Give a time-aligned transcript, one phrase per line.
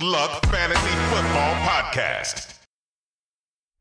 [0.00, 2.60] Luck Fantasy Football Podcast.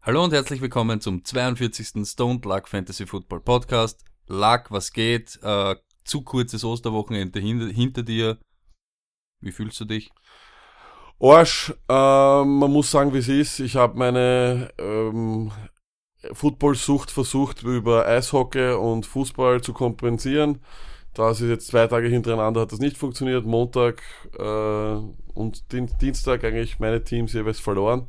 [0.01, 2.07] Hallo und herzlich willkommen zum 42.
[2.07, 4.05] Stoned Luck Fantasy Football Podcast.
[4.27, 5.37] Luck, was geht?
[5.43, 5.75] Äh,
[6.05, 8.37] zu kurzes Osterwochenende hinter, hinter dir.
[9.41, 10.09] Wie fühlst du dich?
[11.19, 13.59] Arsch, ähm, man muss sagen, wie es ist.
[13.59, 15.51] Ich habe meine ähm,
[16.31, 20.61] Football-Sucht versucht, über Eishockey und Fußball zu kompensieren.
[21.15, 23.45] Da ist jetzt zwei Tage hintereinander, hat das nicht funktioniert.
[23.45, 24.03] Montag
[24.37, 24.97] äh,
[25.33, 25.63] und
[26.01, 28.07] Dienstag eigentlich meine Teams jeweils verloren.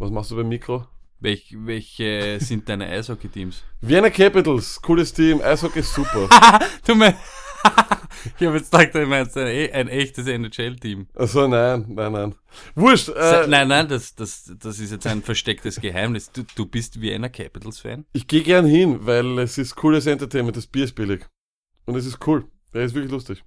[0.00, 0.84] Was machst du beim Mikro?
[1.20, 3.62] Welch, welche sind deine Eishockey-Teams?
[3.80, 5.40] Vienna Capitals, cooles Team.
[5.40, 6.28] Eishockey ist super.
[6.86, 7.14] du mein,
[8.40, 11.06] ich habe jetzt gedacht, du meinst ein, e, ein echtes NHL-Team.
[11.14, 12.34] Also nein, nein, nein.
[12.74, 13.10] Wurscht.
[13.10, 16.32] Äh, nein, nein, das, das, das ist jetzt ein verstecktes Geheimnis.
[16.32, 18.06] Du, du bist Vienna Capitals-Fan?
[18.12, 21.28] Ich gehe gern hin, weil es ist cooles Entertainment, das Bier ist billig.
[21.90, 22.44] Und es ist cool.
[22.72, 23.42] Er ist wirklich lustig.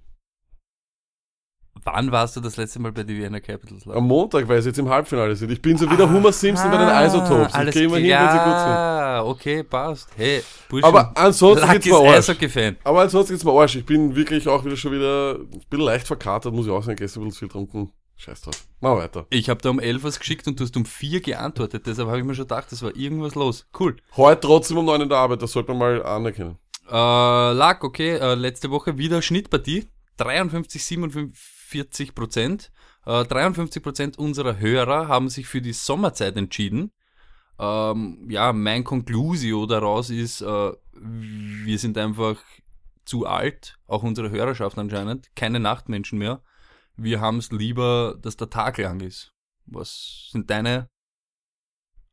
[1.82, 3.88] Wann warst du das letzte Mal bei den Vienna Capitals?
[3.88, 5.50] Am Montag, weil sie jetzt im Halbfinale sind.
[5.50, 7.54] Ich bin so wie der Homer Simpson bei den Isotopes.
[7.54, 8.68] Ich gehe immer hin, wenn sie gut sind.
[8.68, 10.10] Ah, okay, passt.
[10.14, 10.84] Hey, Burschen.
[10.84, 12.78] Aber ansonsten geht's mir Arsch.
[12.84, 13.76] Aber ansonsten geht's mir Arsch.
[13.76, 16.96] Ich bin wirklich auch wieder schon wieder ein bisschen leicht verkatert, muss ich auch sagen.
[16.96, 17.92] Gestern ein bisschen viel getrunken.
[18.16, 18.66] Scheiß drauf.
[18.80, 19.26] Machen wir weiter.
[19.30, 21.86] Ich habe da um 11 was geschickt und du hast um 4 geantwortet.
[21.86, 23.66] Deshalb habe ich mir schon gedacht, das war irgendwas los.
[23.78, 23.96] Cool.
[24.16, 25.40] Heute trotzdem um 9 in der Arbeit.
[25.40, 26.58] Das sollte man mal anerkennen.
[26.86, 28.16] Äh, lag, okay.
[28.16, 29.88] Äh, letzte Woche wieder Schnittpartie.
[30.16, 32.72] 53, 47 Prozent.
[33.06, 36.92] Äh, 53 Prozent unserer Hörer haben sich für die Sommerzeit entschieden.
[37.58, 42.36] Ähm, ja, mein Conclusio daraus ist, äh, wir sind einfach
[43.04, 46.42] zu alt, auch unsere Hörerschaft anscheinend, keine Nachtmenschen mehr.
[46.96, 49.32] Wir haben es lieber, dass der Tag lang ist.
[49.66, 50.88] Was sind deine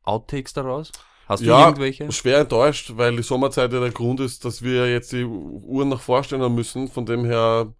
[0.03, 0.91] Outtakes daraus?
[1.31, 2.11] Hast du ja, irgendwelche?
[2.11, 6.01] schwer enttäuscht, weil die Sommerzeit ja der Grund ist, dass wir jetzt die Uhren nach
[6.01, 6.89] vorstellen müssen.
[6.89, 7.73] Von dem her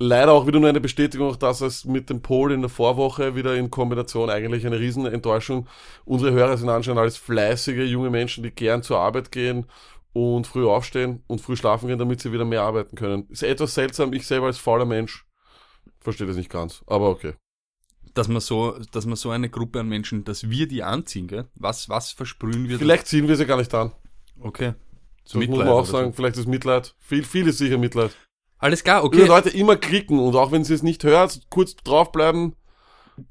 [0.00, 3.36] leider auch wieder nur eine Bestätigung, auch dass es mit dem Pol in der Vorwoche
[3.36, 5.68] wieder in Kombination eigentlich eine Riesenenttäuschung.
[6.04, 9.66] Unsere Hörer sind anscheinend alles fleißige junge Menschen, die gern zur Arbeit gehen
[10.12, 13.28] und früh aufstehen und früh schlafen gehen, damit sie wieder mehr arbeiten können.
[13.30, 14.12] Ist etwas seltsam.
[14.12, 15.24] Ich selber als fauler Mensch
[16.00, 17.34] verstehe das nicht ganz, aber okay
[18.14, 21.46] dass man so, dass man so eine Gruppe an Menschen, dass wir die anziehen, gell?
[21.54, 22.78] Was, was versprühen wir?
[22.78, 23.92] Vielleicht ziehen wir sie gar nicht an.
[24.40, 24.74] Okay.
[25.24, 26.16] So muss man auch sagen, so.
[26.16, 26.94] vielleicht ist Mitleid.
[26.98, 28.10] Viel, viel ist sicher Mitleid.
[28.58, 29.22] Alles klar, okay.
[29.22, 32.54] Die Leute immer klicken und auch wenn sie es nicht hört, kurz draufbleiben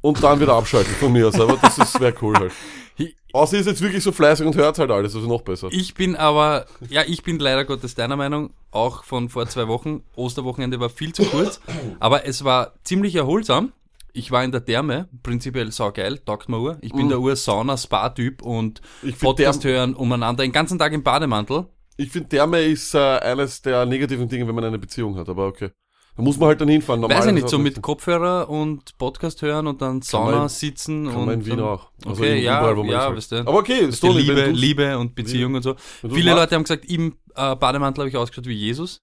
[0.01, 1.39] und dann wieder abschalten von mir aus.
[1.39, 2.51] Aber das wäre cool halt.
[3.33, 5.69] Außer ist jetzt wirklich so fleißig und hört halt alles, also noch besser.
[5.71, 10.03] Ich bin aber, ja, ich bin leider Gottes deiner Meinung, auch von vor zwei Wochen.
[10.15, 11.61] Osterwochenende war viel zu kurz,
[11.99, 13.71] aber es war ziemlich erholsam
[14.13, 16.77] ich war in der Therme, prinzipiell saugeil, taugt mir Uhr.
[16.81, 17.09] Ich bin mm.
[17.09, 18.81] der Ur-Sauna-Spa-Typ und
[19.19, 21.67] Podcast hören umeinander, den ganzen Tag im Bademantel.
[21.97, 25.47] Ich finde, Therme ist äh, eines der negativen Dinge, wenn man eine Beziehung hat, aber
[25.47, 25.69] okay.
[26.15, 26.99] Da muss man halt dann hinfahren.
[26.99, 31.07] Normal Weiß ich nicht, so mit Kopfhörer und Podcast hören und dann Sauna sitzen.
[31.07, 31.89] Kann und man in Wien auch.
[32.05, 33.35] Also okay, ja, überall, ja, weißt du.
[33.39, 35.75] Aber okay, ist toll, Liebe, Liebe und Beziehung und so.
[36.09, 39.01] Viele Leute haben gesagt, im äh, Bademantel habe ich ausgeschaut wie Jesus.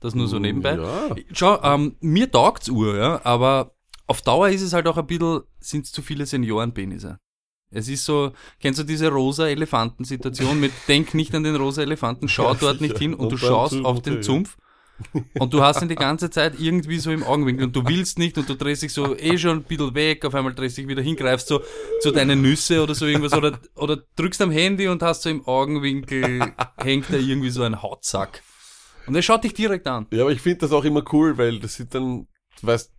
[0.00, 0.76] Das nur so mm, nebenbei.
[0.76, 1.14] Ja.
[1.32, 3.74] Schau, ähm, mir taugt's Uhr, ja, aber
[4.10, 7.20] auf Dauer ist es halt auch ein bisschen, sind es zu viele Seniorenpenisse.
[7.70, 12.26] Es ist so, kennst du diese rosa Elefanten-Situation mit Denk nicht an den rosa Elefanten,
[12.26, 14.56] schau ja, dort nicht hin und, und du schaust Zumpf, auf den Zumpf
[15.38, 18.36] und du hast ihn die ganze Zeit irgendwie so im Augenwinkel und du willst nicht
[18.36, 21.02] und du drehst dich so eh schon ein bisschen weg, auf einmal drehst dich wieder
[21.02, 21.62] hin, greifst so
[22.00, 25.46] zu deinen Nüsse oder so irgendwas oder, oder drückst am Handy und hast so im
[25.46, 28.42] Augenwinkel, hängt da irgendwie so ein Hautsack.
[29.06, 30.08] Und er schaut dich direkt an.
[30.10, 32.26] Ja, aber ich finde das auch immer cool, weil das sind dann,
[32.60, 32.90] du weißt,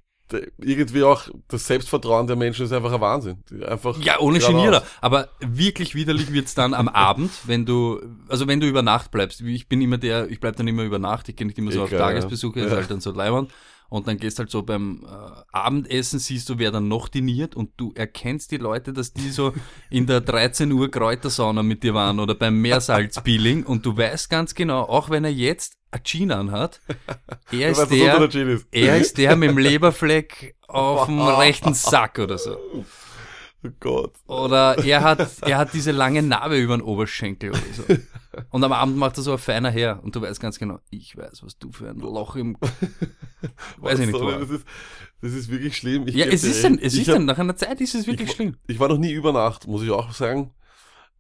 [0.60, 3.38] irgendwie auch das Selbstvertrauen der Menschen ist einfach ein Wahnsinn.
[3.68, 4.84] Einfach ja, ohne Genierer.
[5.02, 9.42] Aber wirklich widerlich wird's dann am Abend, wenn du, also wenn du über Nacht bleibst.
[9.42, 11.86] Ich bin immer der, ich bleib dann immer über Nacht, ich gehe nicht immer so
[11.86, 12.66] ich auf Tagesbesuche, ja.
[12.68, 13.52] ist halt dann so leibend.
[13.92, 17.72] Und dann gehst halt so beim äh, Abendessen, siehst du, wer dann noch diniert und
[17.76, 19.54] du erkennst die Leute, dass die so
[19.90, 24.56] in der 13 Uhr Kräutersauna mit dir waren oder beim Meersalzpeeling und du weißt ganz
[24.56, 26.80] genau, auch wenn er jetzt ein Jean anhat,
[27.52, 28.30] er ist, der,
[28.72, 32.56] er ist der mit dem Leberfleck auf dem rechten Sack oder so.
[32.56, 34.14] Oh Gott.
[34.26, 37.84] Oder er hat, er hat diese lange Narbe über den Oberschenkel oder so.
[38.50, 41.16] Und am Abend macht er so ein feiner her und du weißt ganz genau, ich
[41.16, 42.58] weiß, was du für ein Loch im,
[43.78, 44.66] weiß ich nicht, das ist,
[45.22, 46.08] das ist wirklich schlimm.
[46.08, 48.36] Ich ja, es ist dann, es ist dann, nach einer Zeit ist es wirklich ich,
[48.36, 48.56] schlimm.
[48.68, 50.52] Ich war noch nie über Nacht, muss ich auch sagen.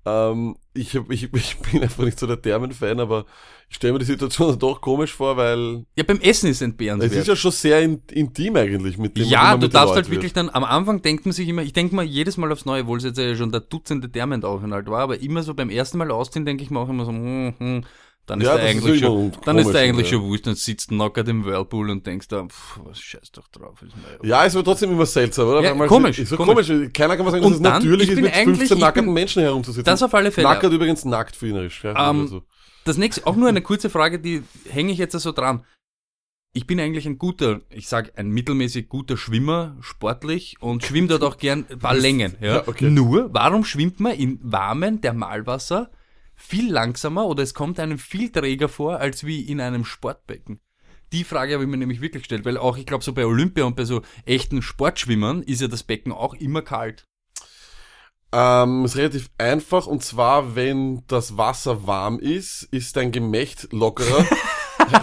[0.05, 3.25] Ähm, ich, hab, ich, ich bin einfach nicht so der Thermen-Fan, aber
[3.69, 5.85] ich stelle mir die Situation doch komisch vor, weil.
[5.95, 7.11] Ja, beim Essen ist entbehrenswert.
[7.11, 9.25] Es ist ja schon sehr in, intim eigentlich mit dem.
[9.25, 12.03] Ja, du darfst halt wirklich dann, am Anfang denkt man sich immer, ich denke mal
[12.03, 15.43] jedes Mal aufs Neue, obwohl es jetzt ja schon der Dutzende Thermenaufenthalt war, aber immer
[15.43, 17.83] so beim ersten Mal ausziehen denke ich mir auch immer so, hm, hm,
[18.31, 20.17] Dann ist Ja, der ist eigentlich immer schon, komisch, dann ist der eigentlich ja.
[20.17, 23.81] schon wurscht und sitzt nackert im Whirlpool und denkst da, pff, was scheiß doch drauf.
[23.81, 25.61] Ist mir Ja, es wird trotzdem immer seltsam, oder?
[25.61, 26.67] Ja, komisch, Ist so komisch.
[26.69, 26.89] komisch.
[26.93, 28.81] Keiner kann mal sagen, Und dass es dann, natürlich ich ist, mit eigentlich- 15 ich
[28.83, 29.83] nackten bin- Menschen herumzusitzen.
[29.83, 30.47] Das auf alle Fälle.
[30.47, 31.81] Nackert übrigens nackt für Wienerisch.
[31.81, 31.91] gell?
[31.97, 32.43] Ähm, Also.
[32.85, 35.65] Das nächste, auch nur eine kurze Frage, die hänge ich jetzt so dran.
[36.53, 41.23] Ich bin eigentlich ein guter, ich sag ein mittelmäßig guter Schwimmer, sportlich und schwimme dort
[41.23, 42.35] auch gern ein paar Längen.
[42.41, 42.55] Ja.
[42.55, 42.89] Ja, okay.
[42.89, 45.91] Nur, warum schwimmt man in warmen Thermalwasser
[46.41, 50.59] viel langsamer oder es kommt einem viel träger vor, als wie in einem Sportbecken?
[51.13, 53.65] Die Frage habe ich mir nämlich wirklich gestellt, weil auch, ich glaube, so bei Olympia
[53.65, 57.05] und bei so echten Sportschwimmern ist ja das Becken auch immer kalt.
[58.33, 64.25] Ähm, ist relativ einfach und zwar, wenn das Wasser warm ist, ist dein Gemächt lockerer.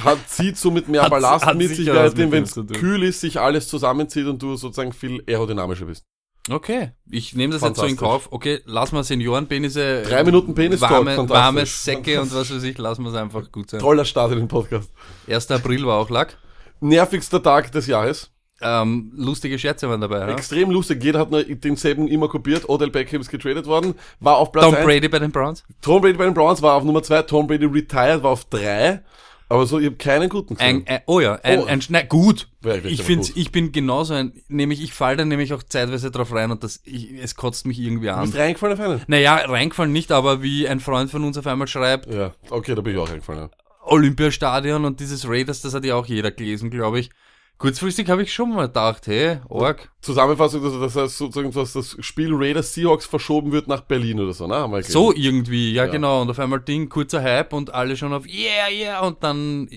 [0.04, 3.68] hat, zieht somit mehr Hat- Ballast hat mit sich, wenn es kühl ist, sich alles
[3.68, 6.04] zusammenzieht und du sozusagen viel aerodynamischer bist.
[6.50, 7.96] Okay, ich nehme das jetzt so in.
[7.96, 8.28] Kauf.
[8.30, 10.02] Okay, lass mal Seniorenpenisse.
[10.02, 13.70] Drei Minuten Penis-Talk, warme, warme Säcke und was weiß ich, lassen wir es einfach gut
[13.70, 13.80] sein.
[13.80, 14.90] Toller Start in den Podcast.
[15.28, 15.50] 1.
[15.50, 16.38] April war auch Lack.
[16.80, 18.30] Nervigster Tag des Jahres.
[18.60, 20.18] Ähm, lustige Scherze waren dabei.
[20.20, 20.28] Ja?
[20.28, 21.02] Extrem lustig.
[21.02, 22.68] Jeder hat nur denselben immer kopiert.
[22.68, 23.94] Odell Beckham ist getradet worden.
[24.18, 24.84] War auf Platz Tom 1.
[24.84, 25.64] Brady bei den Browns.
[25.80, 27.22] Tom Brady bei den Browns war auf Nummer 2.
[27.22, 29.00] Tom Brady retired war auf 3.
[29.50, 30.84] Aber so, ich habe keinen guten gesehen.
[30.86, 31.64] Ein, ein, oh ja, ein, Oh.
[31.64, 32.48] ein, na, gut.
[32.64, 36.10] Ja, ich aber finde, ich bin genauso ein, nämlich ich falle dann nämlich auch zeitweise
[36.10, 38.24] drauf rein und das, ich, es kotzt mich irgendwie Du an.
[38.24, 39.02] bist reingefallen auf einen?
[39.06, 42.82] Naja, reingefallen nicht, aber wie ein Freund von uns auf einmal schreibt, Ja, okay, da
[42.82, 43.42] bin ich auch reingefallen.
[43.44, 43.50] Ja.
[43.84, 47.10] Olympiastadion und dieses Raiders, das hat ja auch jeder gelesen, glaube ich.
[47.58, 49.90] Kurzfristig habe ich schon mal gedacht, hey, Org.
[50.00, 54.32] Zusammenfassung, dass, dass das sozusagen dass das Spiel Raiders Seahawks verschoben wird nach Berlin oder
[54.32, 54.82] so, ne?
[54.84, 55.90] So irgendwie, ja, Ja.
[55.90, 56.22] genau.
[56.22, 59.00] Und auf einmal Ding, kurzer Hype und alle schon auf Yeah, yeah.
[59.04, 59.68] Und dann,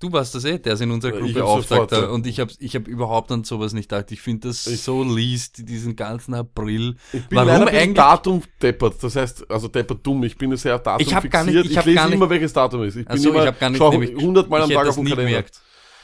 [0.00, 2.06] du warst das eh, der ist in unserer Gruppe ich ja.
[2.08, 4.10] Und ich habe ich hab überhaupt an sowas nicht gedacht.
[4.10, 6.96] Ich finde das Ich- so liest, diesen ganzen April.
[7.12, 7.94] Ich bin Warum eigentlich?
[7.94, 9.02] Datum deppert.
[9.02, 10.24] Das heißt, also deppert dumm.
[10.24, 11.72] Ich bin sehr Datum Ich hab gar nicht- fixiert.
[11.72, 12.96] ich hab lese gar nicht- immer, welches Datum ist.
[12.96, 14.88] Ich bin Also immer, ich habe gar nicht schau nämlich, 100 Mal am ich Tag
[14.88, 15.24] auf dem Kalender.
[15.24, 15.60] gemerkt.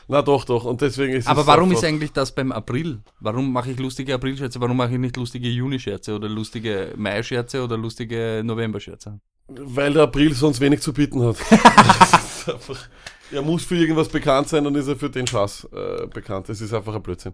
[0.09, 0.65] Na doch, doch.
[0.65, 3.01] Und deswegen ist Aber warum ist eigentlich das beim April?
[3.21, 4.61] Warum mache ich lustige April-Scherze?
[4.61, 9.21] Warum mache ich nicht lustige Juni-Scherze oder lustige Mai-Scherze oder lustige November-Scherze?
[9.49, 11.37] Weil der April sonst wenig zu bieten hat.
[11.51, 12.89] Einfach,
[13.31, 16.49] er muss für irgendwas bekannt sein, dann ist er für den Schatz äh, bekannt.
[16.49, 17.33] Das ist einfach ein Blödsinn.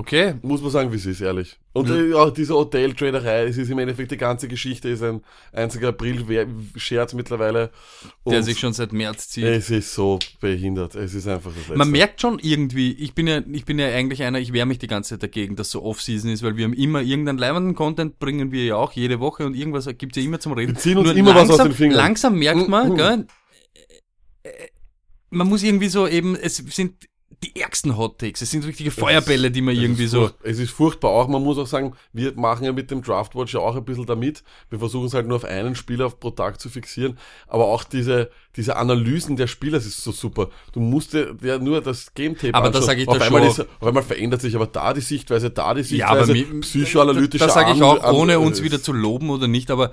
[0.00, 1.58] Okay, Muss man sagen, wie es ist, ehrlich.
[1.74, 5.20] Und äh, auch diese Hotel-Traderei, es ist im Endeffekt die ganze Geschichte, ist ein
[5.52, 7.70] einziger April-Scherz mittlerweile.
[8.22, 9.44] Und der sich schon seit März zieht.
[9.44, 10.94] es ist so behindert.
[10.94, 11.76] Es ist einfach das Letzte.
[11.76, 14.78] Man merkt schon irgendwie, ich bin ja, ich bin ja eigentlich einer, ich wehre mich
[14.78, 18.18] die ganze Zeit dagegen, dass so Off-Season ist, weil wir haben immer irgendeinen leibenden Content,
[18.18, 20.76] bringen wir ja auch jede Woche und irgendwas gibt's ja immer zum Reden.
[20.76, 21.96] Wir ziehen uns Nur immer was aus langsam, den Fingern.
[21.98, 22.96] Langsam merkt man, Mhm.
[22.96, 23.26] gell,
[24.44, 24.68] äh, äh,
[25.28, 26.94] man muss irgendwie so eben, es sind
[27.42, 30.70] die ärgsten Hot Takes, es sind richtige Feuerbälle, die man Es irgendwie so, Es ist
[30.72, 31.26] furchtbar auch.
[31.26, 34.42] Man muss auch sagen, wir machen ja mit dem Draftwatch ja auch ein bisschen damit.
[34.68, 37.16] Wir versuchen es halt nur auf einen Spieler pro Tag zu fixieren.
[37.46, 40.50] Aber auch diese, diese Analysen der Spieler das ist so super.
[40.72, 42.86] Du musst dir ja nur das Game-Tape Aber das anschauen.
[42.88, 43.64] sag ich auf einmal schon.
[43.64, 47.44] ist, Auf einmal verändert sich aber da die Sichtweise, da die Ja, aber Sichtweise, psychoanalytische
[47.46, 49.92] Das sage ich auch, An- ohne uns äh, wieder zu loben oder nicht, aber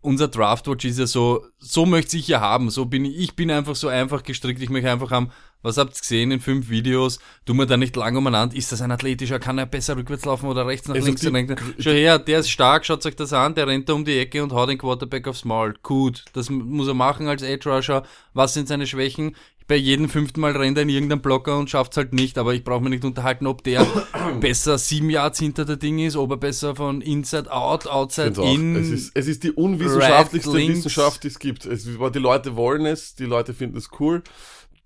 [0.00, 2.70] unser Draftwatch ist ja so, so möchte ich ja haben.
[2.70, 4.60] So bin ich, ich bin einfach so einfach gestrickt.
[4.60, 5.30] Ich möchte einfach haben,
[5.62, 7.18] was habt ihr gesehen in fünf Videos?
[7.44, 8.54] Tu mir da nicht lang umeinander.
[8.56, 9.38] Ist das ein athletischer?
[9.38, 11.20] Kann er besser rückwärts laufen oder rechts nach Also links?
[11.22, 14.18] die- Schau her, der ist stark, schaut euch das an, der rennt da um die
[14.18, 15.74] Ecke und haut den Quarterback aufs Maul.
[15.82, 18.04] Gut, das muss er machen als Edge Rusher.
[18.34, 19.34] Was sind seine Schwächen?
[19.66, 22.64] Bei jedem fünften Mal rennt er in irgendeinen Blocker und schafft's halt nicht, aber ich
[22.64, 23.86] brauche mir nicht unterhalten, ob der
[24.40, 28.40] besser sieben Yards hinter der Ding ist, ob er besser von Inside Out, Outside.
[28.42, 28.76] In.
[28.76, 30.68] Es ist, es ist die unwissenschaftlichste Right.
[30.68, 31.66] Wissenschaft, die es gibt.
[31.66, 34.22] Es, die Leute wollen es, die Leute finden es cool.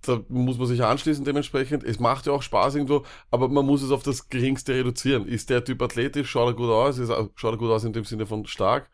[0.04, 1.85] Da muss man sich anschließen dementsprechend.
[1.85, 5.26] Es macht ja auch Spaß irgendwo, aber man muss es auf das Geringste reduzieren.
[5.26, 8.04] Ist der Typ athletisch, schaut er gut aus, ist, schaut er gut aus in dem
[8.04, 8.90] Sinne von stark.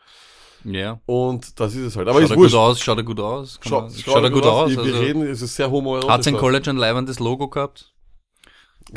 [0.65, 1.01] ja.
[1.07, 2.09] Und das ist es halt.
[2.09, 3.59] Aber Schaut er gut aus, schaut er gut aus.
[3.67, 4.71] Schau, man- schaut, er gut aus.
[4.71, 6.11] Wir also- reden, es ist sehr homoerotisch.
[6.11, 6.37] Hat sein.
[6.37, 7.93] College ein leibendes Logo gehabt?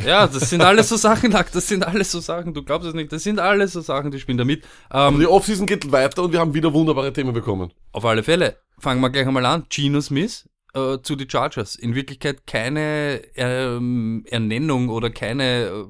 [0.06, 3.12] Ja, das sind alles so Sachen, das sind alles so Sachen, du glaubst es nicht,
[3.12, 4.64] das sind alles so Sachen, die spielen damit.
[4.90, 7.74] Aber Ähm, die Offseason geht weiter und wir haben wieder wunderbare Themen bekommen.
[7.92, 9.66] auf alle Fälle, fangen wir gleich einmal an.
[9.70, 11.76] Geno Smith äh, zu die Chargers.
[11.76, 15.86] In Wirklichkeit keine ähm, Ernennung oder keine äh,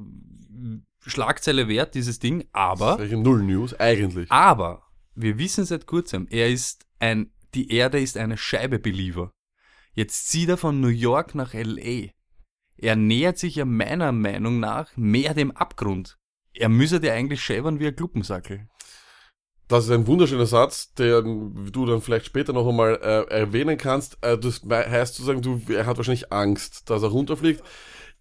[1.05, 4.31] Schlagzeile wert, dieses Ding, aber Welche Null News, eigentlich.
[4.31, 4.83] Aber
[5.15, 9.31] wir wissen seit kurzem, er ist ein, die Erde ist eine Scheibe Believer.
[9.93, 12.09] Jetzt zieht er von New York nach LA.
[12.77, 16.17] Er nähert sich ja meiner Meinung nach mehr dem Abgrund.
[16.53, 18.67] Er müsse dir eigentlich schäbern wie ein Kluppensackel.
[19.71, 24.17] Das ist ein wunderschöner Satz, den du dann vielleicht später noch einmal äh, erwähnen kannst.
[24.19, 27.63] Äh, das heißt zu sagen, du, er hat wahrscheinlich Angst, dass er runterfliegt.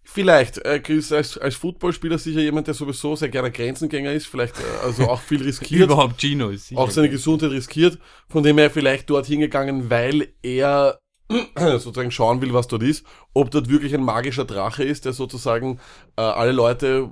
[0.01, 0.59] Vielleicht.
[0.65, 4.85] Äh, Chris als, als Footballspieler sicher jemand, der sowieso sehr gerne Grenzengänger ist, vielleicht äh,
[4.85, 5.81] also auch viel riskiert.
[5.81, 6.79] Überhaupt Gino ist sicher.
[6.79, 10.99] auch seine Gesundheit riskiert, von dem er vielleicht dort hingegangen, weil er
[11.57, 15.81] sozusagen schauen will, was dort ist, ob dort wirklich ein magischer Drache ist, der sozusagen
[16.15, 17.11] äh, alle Leute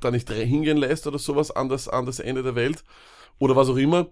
[0.00, 2.82] da nicht hingehen lässt oder sowas an das, an das Ende der Welt
[3.42, 4.06] oder was auch immer.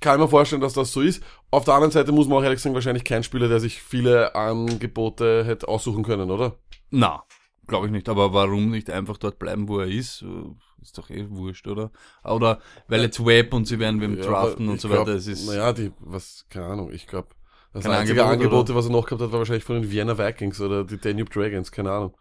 [0.00, 1.22] Kann ich mir vorstellen, dass das so ist.
[1.52, 4.34] Auf der anderen Seite muss man auch ehrlich sagen, wahrscheinlich kein Spieler, der sich viele
[4.34, 6.56] Angebote hätte aussuchen können, oder?
[6.90, 7.22] Na,
[7.68, 8.08] glaube ich nicht.
[8.08, 10.24] Aber warum nicht einfach dort bleiben, wo er ist?
[10.82, 11.92] Ist doch eh wurscht, oder?
[12.24, 15.16] Oder weil jetzt Web und sie werden wem draften aber und so glaub, weiter.
[15.16, 17.28] Es ist Naja, die, was, keine Ahnung, ich glaube.
[17.72, 20.60] Das einzige Angebote, Angebote, was er noch gehabt hat, war wahrscheinlich von den Vienna Vikings
[20.60, 22.14] oder die Danube Dragons, keine Ahnung.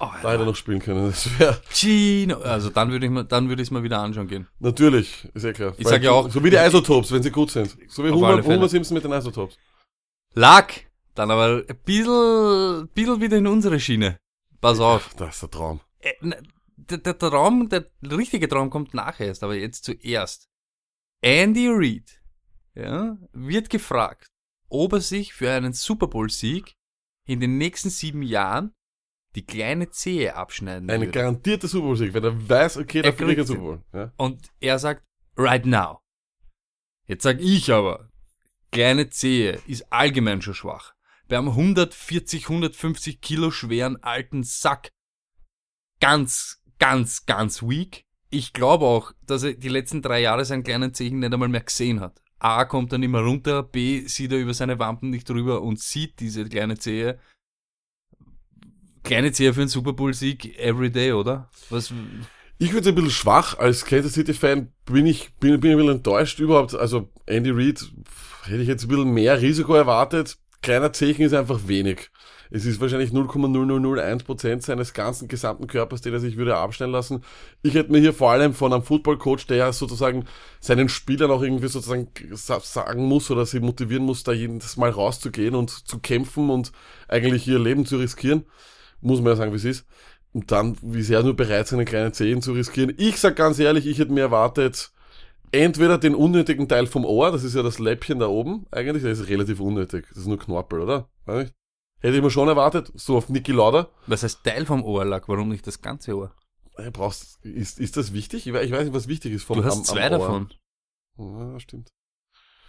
[0.00, 1.06] Oh, Da hätte er noch spielen können.
[1.06, 2.38] Das wäre Gino.
[2.40, 4.46] Also dann würde ich mir, dann würde ich es mal wieder anschauen gehen.
[4.58, 5.74] natürlich, ist ja klar.
[5.78, 7.76] Ich sag ja auch- So wie die Isotopes, wenn sie gut sind.
[7.88, 8.42] So wie Homer.
[8.42, 9.56] Homer Simpson mit den Isotopes.
[10.34, 10.86] Lack!
[11.14, 14.18] Dann aber ein bisschen, bisschen wieder in unsere Schiene.
[14.60, 15.14] Pass auf.
[15.16, 15.80] Das ist der Traum.
[16.00, 16.40] Äh, ne,
[16.76, 20.48] Der, der Traum, der richtige Traum kommt nachher erst, aber jetzt zuerst.
[21.20, 22.20] Andy Reid
[22.74, 24.28] ja, wird gefragt,
[24.68, 26.76] ob er sich für einen Super Bowl-Sieg
[27.26, 28.72] in den nächsten sieben Jahren
[29.34, 31.12] die kleine Zehe abschneiden Eine würde.
[31.12, 33.82] garantierte Super Bowl-Sieg, wenn er weiß, okay, Er da kriege ich einen Super Bowl.
[33.92, 34.12] Ja?
[34.16, 35.04] Und er sagt,
[35.36, 36.00] right now.
[37.06, 38.08] Jetzt sag ich aber,
[38.70, 40.94] kleine Zehe ist allgemein schon schwach.
[41.28, 44.88] Wir haben 140, 150 Kilo schweren alten Sack.
[46.00, 48.04] Ganz, ganz, ganz weak.
[48.30, 51.62] Ich glaube auch, dass er die letzten drei Jahre seinen kleinen Zehen nicht einmal mehr
[51.62, 52.20] gesehen hat.
[52.38, 56.20] A kommt dann immer runter, B sieht er über seine Wampen nicht drüber und sieht
[56.20, 57.18] diese kleine Zehe.
[59.04, 61.48] Kleine Zehe für einen Super Bowl Sieg everyday, oder?
[61.70, 61.92] Was,
[62.58, 63.58] Ich würde ein bisschen schwach.
[63.58, 66.74] Als Kansas City-Fan bin ich, bin, bin ein bisschen enttäuscht überhaupt.
[66.74, 67.84] Also Andy Reid
[68.44, 70.36] hätte ich jetzt ein bisschen mehr Risiko erwartet.
[70.62, 72.10] Kleiner Zechen ist einfach wenig.
[72.50, 77.22] Es ist wahrscheinlich 0,0001% seines ganzen gesamten Körpers, den er sich würde abstellen lassen.
[77.62, 80.24] Ich hätte mir hier vor allem von einem Football-Coach, der ja sozusagen
[80.60, 84.90] seinen Spielern auch irgendwie sozusagen sa- sagen muss oder sie motivieren muss, da jedes Mal
[84.90, 86.72] rauszugehen und zu kämpfen und
[87.06, 88.44] eigentlich ihr Leben zu riskieren.
[89.00, 89.86] Muss man ja sagen, wie es ist.
[90.32, 92.92] Und dann, wie sehr nur bereit sind, einen kleinen Zehen zu riskieren.
[92.98, 94.92] Ich sag ganz ehrlich, ich hätte mir erwartet,
[95.52, 99.20] entweder den unnötigen Teil vom Ohr, das ist ja das Läppchen da oben, eigentlich, das
[99.20, 100.06] ist relativ unnötig.
[100.10, 101.08] Das ist nur Knorpel, oder?
[101.24, 101.54] Weiß nicht.
[102.00, 103.88] Hätte ich mir schon erwartet, so auf Niki Lauda.
[104.06, 105.26] was heißt Teil vom Ohr lag?
[105.28, 106.32] Warum nicht das ganze Ohr?
[106.92, 108.46] Brauchst, ist, ist das wichtig?
[108.46, 110.10] Ich weiß, ich weiß nicht, was wichtig ist vom Du hast am- am zwei Ohr.
[110.10, 110.48] davon.
[111.18, 111.88] Ja, stimmt.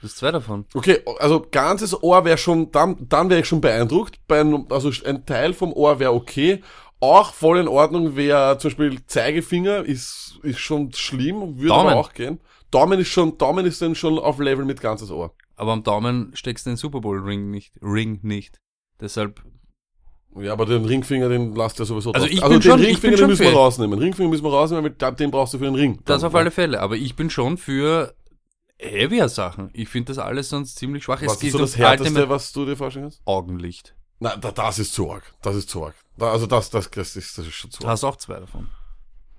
[0.01, 0.65] Du hast zwei davon.
[0.73, 4.19] Okay, also ganzes Ohr wäre schon, dann, dann wäre ich schon beeindruckt.
[4.27, 6.61] Bei einem, also ein Teil vom Ohr wäre okay.
[7.01, 11.89] Auch voll in Ordnung wäre zum Beispiel Zeigefinger, ist, ist schon schlimm, würde Daumen.
[11.91, 12.39] aber auch gehen.
[12.71, 15.33] Daumen ist schon, Daumen ist dann schon auf Level mit ganzes Ohr.
[15.55, 17.73] Aber am Daumen steckst du den Super Bowl Ring nicht.
[17.81, 18.59] Ring nicht.
[19.01, 19.41] Deshalb.
[20.39, 22.33] Ja, aber den Ringfinger, den lasst ihr sowieso Also drauf.
[22.33, 23.99] ich also bin den schon- ich Ringfinger, den müssen wir rausnehmen.
[23.99, 25.99] Ringfinger müssen wir rausnehmen, weil den brauchst du für den Ring.
[26.05, 26.79] Das auf alle Fälle.
[26.81, 28.13] Aber ich bin schon für
[28.79, 29.69] heavier Sachen.
[29.73, 31.21] Ich finde das alles sonst ziemlich schwach.
[31.21, 33.21] Was es ist so das Härteste, was du dir vorstellen kannst?
[33.25, 33.95] Augenlicht.
[34.19, 35.23] Na, da, das ist zu arg.
[35.41, 35.95] Das ist zu arg.
[36.17, 37.93] Da, also das, das, das, ist, das ist schon zu Du arg.
[37.93, 38.69] hast auch zwei davon.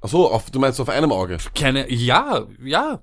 [0.00, 1.38] Ach so, auf, du meinst auf einem Auge?
[1.54, 3.02] Keine, ja, ja.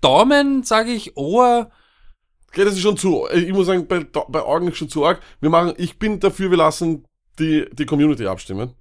[0.00, 1.70] Daumen, sage ich, Ohr.
[2.48, 5.20] Okay, das ist schon zu, ich muss sagen, bei, bei Augen ist schon zu arg.
[5.40, 7.06] Wir machen, ich bin dafür, wir lassen
[7.38, 8.74] die, die Community abstimmen.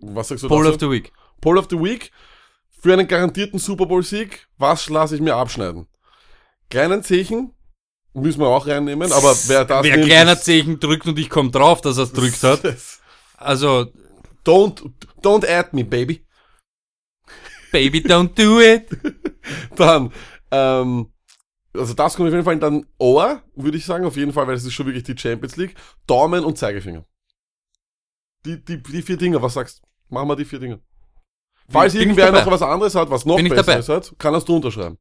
[0.00, 0.74] Was sagst du Bowl dazu?
[0.74, 1.12] of the Week.
[1.40, 2.10] Poll of the Week.
[2.80, 5.86] Für einen garantierten Super Bowl Sieg, was lasse ich mir abschneiden?
[6.70, 7.52] Kleinen Zechen
[8.14, 11.50] müssen wir auch reinnehmen, aber wer das Wer nimmt, kleiner Zeichen drückt und ich komme
[11.50, 12.62] drauf, dass er es drückt hat.
[13.42, 13.90] Also,
[14.44, 16.26] Don't, don't add me, baby.
[17.72, 18.88] Baby, don't do it.
[19.76, 20.12] Dann,
[20.50, 21.12] ähm,
[21.72, 24.56] also das kommt auf jeden Fall dann Ohr, würde ich sagen, auf jeden Fall, weil
[24.56, 25.76] es ist schon wirklich die Champions League.
[26.06, 27.04] Daumen und Zeigefinger.
[28.44, 30.80] Die, die, die vier Dinge, was sagst Machen wir die vier Dinge.
[31.70, 34.70] Falls bin irgendwer noch was anderes hat, was noch Bin Besseres hat, kann das drunter
[34.70, 34.98] schreiben.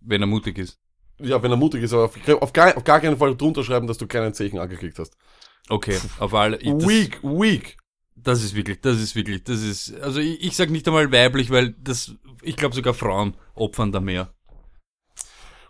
[0.00, 0.78] Wenn er mutig ist.
[1.18, 3.86] Ja, wenn er mutig ist, aber auf, auf, gar, auf gar keinen Fall drunter schreiben,
[3.86, 5.16] dass du keinen Zeichen angeklickt hast.
[5.68, 6.58] Okay, auf alle.
[6.58, 7.78] Das, weak, weak.
[8.16, 11.50] das ist wirklich, das ist wirklich, das ist, also ich, ich sag nicht einmal weiblich,
[11.50, 14.34] weil das, ich glaube sogar Frauen opfern da mehr.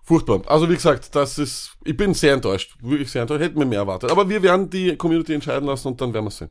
[0.03, 0.43] Furchtbar.
[0.47, 2.77] Also wie gesagt, das ist, ich bin sehr enttäuscht.
[2.81, 3.43] Wirklich sehr enttäuscht.
[3.43, 4.11] Hätten wir mehr erwartet.
[4.11, 6.51] Aber wir werden die Community entscheiden lassen und dann werden wir sehen.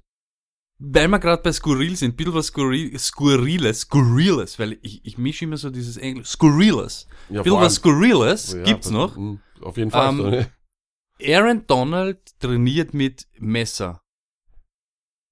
[0.84, 5.18] Weil wir gerade bei Skurril sind, ein bisschen was Skurril, Skurriles, Skurriles, weil ich, ich
[5.18, 7.08] mische immer so dieses Englisch, Skurriles.
[7.30, 9.16] Ja, Ein bisschen was Skurriles Ja, gibt's noch.
[9.16, 10.50] mm, Auf jeden Fall.
[11.20, 14.02] Ähm, Aaron Donald trainiert mit Messer.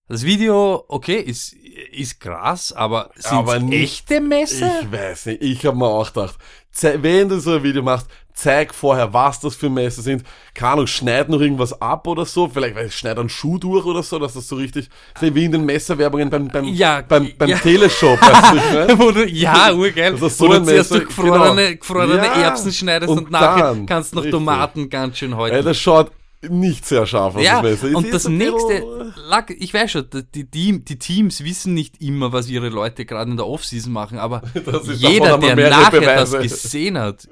[0.07, 4.81] Das Video, okay, ist, ist krass, aber sind echte Messer?
[4.81, 6.37] ich weiß nicht, ich habe mir auch gedacht,
[6.81, 8.07] wenn du so ein Video machst,
[8.39, 10.23] zeig vorher, was das für Messer sind.
[10.53, 12.47] Keine Ahnung, schneid noch irgendwas ab oder so.
[12.47, 15.65] Vielleicht weil schneid einen Schuh durch oder so, dass das so richtig, wie in den
[15.65, 17.57] Messerwerbungen beim, beim, Ja, beim, beim ja.
[17.57, 18.19] Teleshop.
[18.21, 20.13] Weißt du, ich du, ja, urgeil.
[20.13, 21.79] Also so Wo du ein zuerst Messer, durch gefrorene, genau.
[21.79, 22.33] gefrorene Ja.
[22.33, 24.39] Erbsen schneidest und, Und nachher dann, kannst du noch richtig.
[24.39, 25.55] Tomaten ganz schön häuten.
[25.55, 26.11] Ey, das schaut
[26.47, 30.83] nicht sehr scharf aus, ja, das und das nächste, Lack, ich weiß schon, die, die,
[30.83, 34.41] die Teams wissen nicht immer, was ihre Leute gerade in der Offseason machen, aber
[34.93, 36.39] jeder, der nachher Beweise.
[36.39, 37.27] das gesehen hat,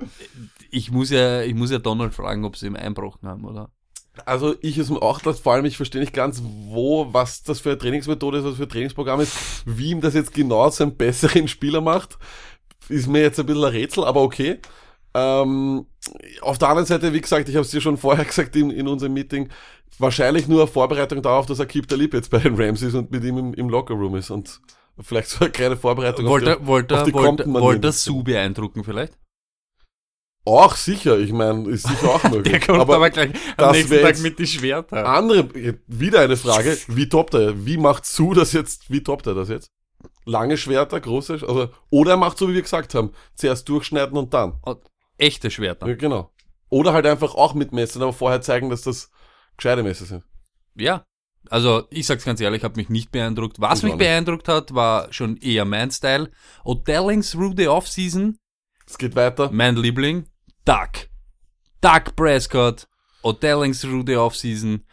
[0.70, 3.72] ich muss ja, ich muss ja Donald fragen, ob sie ihm einbrochen haben, oder?
[4.26, 7.60] Also ich ist mir auch das, vor allem ich verstehe nicht ganz, wo, was das
[7.60, 9.34] für eine Trainingsmethode ist, was für ein Trainingsprogramm ist,
[9.66, 12.18] wie ihm das jetzt genau zu einem besseren Spieler macht,
[12.90, 14.60] ist mir jetzt ein bisschen ein Rätsel, aber okay.
[15.14, 15.86] Ähm,
[16.42, 18.88] auf der anderen Seite, wie gesagt, ich habe es dir schon vorher gesagt in, in
[18.88, 19.50] unserem Meeting,
[20.00, 23.24] wahrscheinlich nur eine Vorbereitung darauf, dass Akib Talib jetzt bei den Rams ist und mit
[23.24, 24.62] ihm im, im Lockerroom ist und
[25.00, 27.66] vielleicht so eine kleine Vorbereitung Wollte, auf die, wollte, auf die wollte, Compton-Manier.
[27.66, 29.14] wollte Sue beeindrucken vielleicht?
[30.48, 32.54] Auch sicher, ich meine, ist sicher auch möglich.
[32.54, 35.06] Der kommt aber, gleich am nächsten Tag mit die Schwerter.
[35.06, 35.50] Andere,
[35.88, 37.66] wieder eine Frage, wie toppt er?
[37.66, 39.68] Wie macht Su das jetzt, wie toppt er das jetzt?
[40.24, 44.34] Lange Schwerter, große, also, oder er macht so, wie wir gesagt haben, zuerst durchschneiden und
[44.34, 44.54] dann.
[45.18, 45.88] Echte Schwerter.
[45.88, 46.32] Ja, genau.
[46.70, 49.10] Oder halt einfach auch mit Messern, aber vorher zeigen, dass das
[49.56, 50.24] gescheite Messer sind.
[50.76, 51.06] Ja.
[51.50, 53.60] Also, ich sag's ganz ehrlich, hat mich nicht beeindruckt.
[53.62, 56.30] Was Ich mich beeindruckt hat, war schon eher mein Style.
[56.66, 58.38] Odellings through the Offseason,
[58.86, 59.50] Es geht weiter.
[59.52, 60.28] mein Liebling,
[60.66, 61.08] Duck.
[61.80, 62.88] Duck Prescott,
[63.24, 64.84] Odellings through the Offseason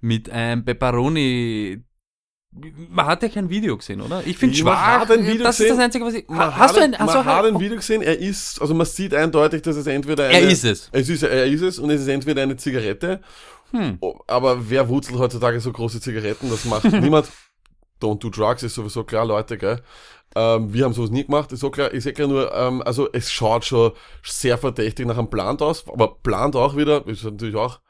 [0.00, 1.82] mit einem Pepperoni.
[2.54, 4.22] Man hat ja kein Video gesehen, oder?
[4.26, 5.06] Ich finde schwach.
[5.08, 5.42] das gesehen.
[5.42, 6.28] ist das Einzige, was ich.
[6.28, 8.86] Man hast hat, du ein, hast man hat ein Video gesehen, er ist, also man
[8.86, 10.90] sieht eindeutig, dass es entweder eine, Er ist es.
[10.92, 13.20] Es ist, er ist es und es ist entweder eine Zigarette,
[13.72, 13.98] Hm.
[14.26, 16.50] Aber wer wurzelt heutzutage so große Zigaretten?
[16.50, 17.28] Das macht niemand.
[18.00, 19.80] Don't do drugs ist sowieso klar, Leute, gell?
[20.34, 23.08] Ähm, wir haben sowas nie gemacht, ist so klar, ist eh klar nur, ähm, also
[23.12, 23.92] es schaut schon
[24.24, 27.80] sehr verdächtig nach einem Plant aus, aber Plant auch wieder, ist natürlich auch.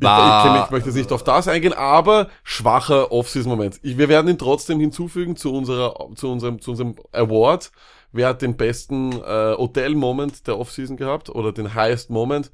[0.00, 3.80] Ich, War- ich, ich möchte jetzt nicht auf das eingehen, aber schwacher Off-Season-Moment.
[3.82, 7.72] Wir werden ihn trotzdem hinzufügen zu unserer, zu unserem, zu unserem Award.
[8.12, 12.50] Wer hat den besten äh, Hotel-Moment der Off-Season gehabt oder den highest Moment?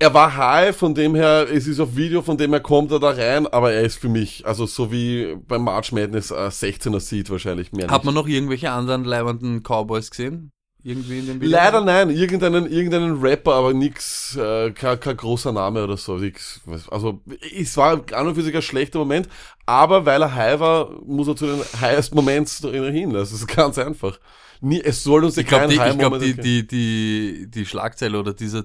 [0.00, 2.98] Er war high, von dem her, es ist auf Video, von dem her kommt er
[2.98, 6.98] da rein, aber er ist für mich, also so wie beim March Madness, äh, 16er
[7.00, 8.04] Seed wahrscheinlich mehr Hat nicht.
[8.06, 10.50] man noch irgendwelche anderen leibenden Cowboys gesehen?
[10.86, 11.56] Irgendwie in dem Video?
[11.56, 16.18] Leider nein, irgendeinen, irgendeinen Rapper, aber nix, äh, kein, kein großer Name oder so.
[16.18, 17.22] Nix, also
[17.56, 19.26] es war an und für sich ein schlechter Moment,
[19.64, 23.14] aber weil er high war, muss er zu den highest Moments hin.
[23.14, 24.20] Das ist ganz einfach.
[24.60, 27.46] Nie, es soll uns ja Ich glaube, kein die, High ich glaub, die, die, die,
[27.50, 28.64] die Schlagzeile oder dieser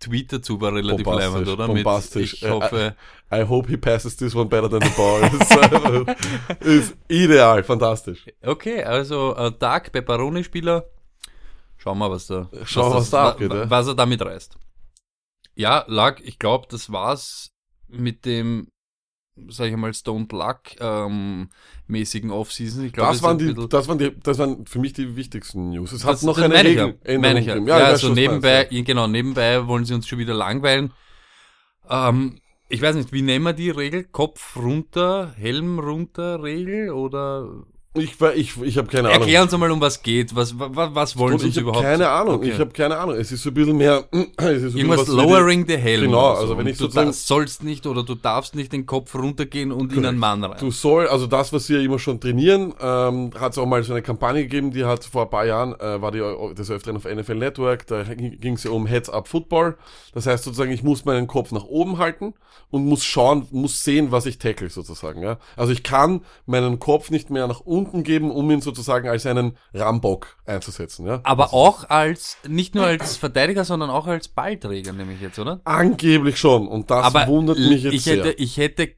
[0.00, 1.66] Tweet dazu war relativ leibend, oder?
[1.66, 2.34] bombastisch.
[2.34, 2.94] ich Äh, hoffe,
[3.32, 5.20] I hope he passes this one better than the ball.
[6.60, 8.24] ist, ist ideal, fantastisch.
[8.42, 10.86] okay, also äh, Dark Pepperoni-Spieler,
[11.78, 13.70] schauen wir, was da, Schauen wir, was das- da abgeht, wa- ja.
[13.70, 14.56] was er damit reißt.
[15.54, 17.50] Ja, Luck, ich glaube, das war's
[17.88, 18.68] mit dem,
[19.48, 21.48] sag ich mal, Stone Luck ähm,
[21.86, 22.84] mäßigen Offseason.
[22.84, 25.92] Ich glaube, Das waren, die, das, waren die, das waren für mich die wichtigsten News.
[25.92, 27.54] Es Das- hat noch das eine ja, Regeländerung ja.
[27.54, 27.66] gegeben.
[27.68, 30.92] Ja, weiß also was nebenbei, meinst, ja, genau, nebenbei wollen sie uns schon wieder langweilen.
[31.88, 34.04] Ähm, ich weiß nicht, wie nennen wir die Regel?
[34.04, 37.77] Kopf runter, Helm runter Regel oder ja.
[37.98, 39.20] Ich, ich, ich habe keine Ahnung.
[39.22, 40.34] erklär uns einmal, um was geht.
[40.34, 41.84] Was, was, was wollen sie uns ich habe überhaupt?
[41.84, 42.34] keine Ahnung.
[42.36, 42.50] Okay.
[42.50, 43.16] Ich habe keine Ahnung.
[43.16, 44.04] Es ist so ein bisschen mehr.
[44.38, 46.02] Es ist so Irgendwas lowering the helm.
[46.06, 49.72] Genau, also wenn ich du sozusagen- sollst nicht oder du darfst nicht den Kopf runtergehen
[49.72, 50.58] und in einen Mann rein.
[50.60, 53.82] Du soll, also das, was sie ja immer schon trainieren, ähm, hat es auch mal
[53.82, 56.70] so eine Kampagne gegeben, die hat vor ein paar Jahren, äh, war die äh, des
[56.70, 59.76] Öfteren auf NFL Network, da ging es ja um Heads Up Football.
[60.14, 62.34] Das heißt sozusagen, ich muss meinen Kopf nach oben halten
[62.70, 65.22] und muss schauen, muss sehen, was ich tackle sozusagen.
[65.22, 65.38] Ja?
[65.56, 69.56] Also ich kann meinen Kopf nicht mehr nach unten geben, um ihn sozusagen als einen
[69.74, 71.06] Rambock einzusetzen.
[71.06, 71.20] Ja?
[71.24, 75.60] Aber auch als, nicht nur als Verteidiger, sondern auch als Ballträger, nehme ich jetzt, oder?
[75.64, 76.68] Angeblich schon.
[76.68, 78.18] Und das Aber wundert mich jetzt ich sehr.
[78.18, 78.94] hätte, ich hätte, ich,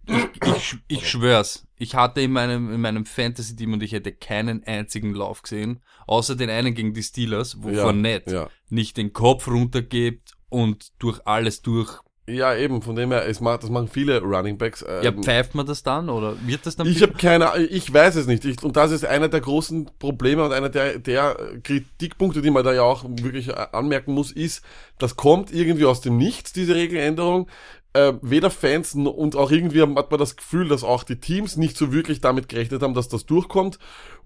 [0.56, 5.14] ich, ich schwör's, ich hatte in meinem, in meinem Fantasy-Team und ich hätte keinen einzigen
[5.14, 8.48] Lauf gesehen, außer den einen gegen die Steelers, wo Ja, Fournette ja.
[8.68, 11.98] nicht den Kopf runtergibt und durch alles durch.
[12.30, 14.84] Ja, eben, von dem her, es macht, das machen viele Running Backs.
[14.86, 16.86] Ähm, Ja, pfeift man das dann oder wird das dann?
[16.86, 18.44] Ich habe keine, ich weiß es nicht.
[18.44, 22.64] Ich, und das ist einer der großen Probleme und einer der, der Kritikpunkte, die man
[22.64, 24.64] da ja auch wirklich äh, anmerken muss, ist,
[24.98, 27.48] das kommt irgendwie aus dem Nichts, diese Regeländerung.
[27.92, 31.76] Äh, weder Fans und auch irgendwie hat man das Gefühl, dass auch die Teams nicht
[31.76, 33.80] so wirklich damit gerechnet haben, dass das durchkommt.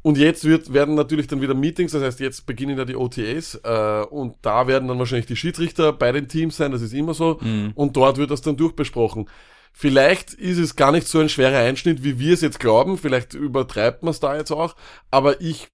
[0.04, 3.58] Und jetzt wird, werden natürlich dann wieder Meetings, das heißt, jetzt beginnen ja die OTAs
[3.64, 7.14] äh, und da werden dann wahrscheinlich die Schiedsrichter bei den Teams sein, das ist immer
[7.14, 7.40] so.
[7.74, 9.30] Und dort wird das dann durchbesprochen.
[9.72, 12.98] Vielleicht ist es gar nicht so ein schwerer Einschnitt, wie wir es jetzt glauben.
[12.98, 14.76] Vielleicht übertreibt man es da jetzt auch.
[15.10, 15.68] Aber ich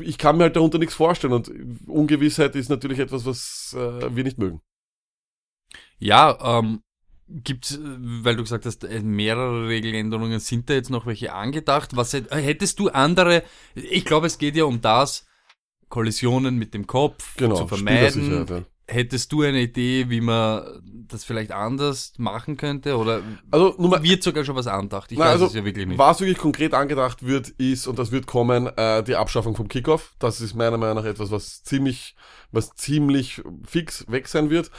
[0.00, 1.50] ich kann mir halt darunter nichts vorstellen und
[1.86, 4.62] Ungewissheit ist natürlich etwas, was äh, wir nicht mögen.
[5.98, 6.80] Ja, ähm,
[7.28, 11.96] gibt weil du gesagt hast, äh, mehrere Regeländerungen, sind da jetzt noch welche angedacht?
[11.96, 13.42] Was hättest du andere,
[13.74, 15.28] ich glaube, es geht ja um das,
[15.88, 18.46] Kollisionen mit dem Kopf genau, zu vermeiden.
[18.48, 18.62] Ja.
[18.90, 22.96] Hättest du eine Idee, wie man das vielleicht anders machen könnte?
[22.96, 25.12] Oder also, Nummer, wird sogar schon was angedacht?
[25.12, 25.98] Ich na, weiß also, es ja wirklich nicht.
[25.98, 30.14] Was wirklich konkret angedacht wird, ist, und das wird kommen, äh, die Abschaffung vom Kickoff.
[30.18, 32.16] Das ist meiner Meinung nach etwas, was ziemlich,
[32.50, 34.70] was ziemlich fix weg sein wird.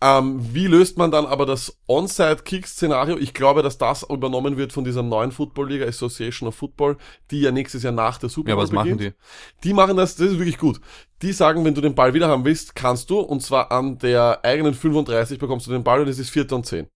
[0.00, 3.16] Ähm, wie löst man dann aber das Onside-Kick-Szenario?
[3.18, 6.96] Ich glaube, dass das übernommen wird von dieser neuen Football-Liga, Association of Football,
[7.30, 9.00] die ja nächstes Jahr nach der Super Bowl Ja, was beginnt.
[9.00, 9.14] machen
[9.62, 9.68] die?
[9.68, 10.80] Die machen das, das ist wirklich gut.
[11.22, 14.44] Die sagen, wenn du den Ball wieder haben willst, kannst du, und zwar an der
[14.44, 16.88] eigenen 35 bekommst du den Ball und es ist Vierter und Zehn.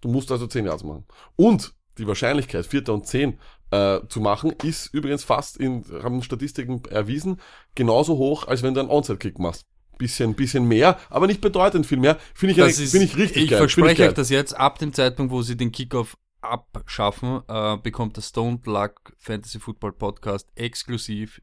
[0.00, 1.04] Du musst also 10 Yards machen.
[1.36, 3.38] Und die Wahrscheinlichkeit, Vierter und Zehn
[3.72, 7.40] äh, zu machen, ist übrigens fast in, haben Statistiken erwiesen,
[7.74, 9.66] genauso hoch, als wenn du einen Onside-Kick machst
[9.98, 12.18] bisschen, bisschen mehr, aber nicht bedeutend viel mehr.
[12.34, 13.58] Finde ich, das find ich richtig ich geil.
[13.58, 18.16] Verspreche ich euch das jetzt, ab dem Zeitpunkt, wo sie den Kickoff abschaffen, äh, bekommt
[18.16, 21.40] der Stone Luck Fantasy Football Podcast exklusiv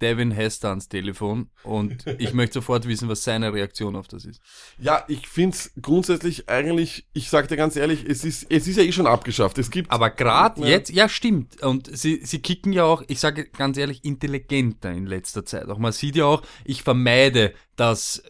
[0.00, 4.40] Devin Hester ans Telefon und ich möchte sofort wissen, was seine Reaktion auf das ist.
[4.78, 8.76] Ja, ich finde es grundsätzlich eigentlich, ich sage dir ganz ehrlich, es ist, es ist
[8.76, 9.58] ja eh schon abgeschafft.
[9.58, 9.90] Es gibt.
[9.90, 10.68] Aber gerade ja.
[10.68, 11.62] jetzt, ja stimmt.
[11.62, 15.68] Und sie, sie kicken ja auch, ich sage ganz ehrlich, intelligenter in letzter Zeit.
[15.68, 18.22] Auch man sieht ja auch, ich vermeide, dass,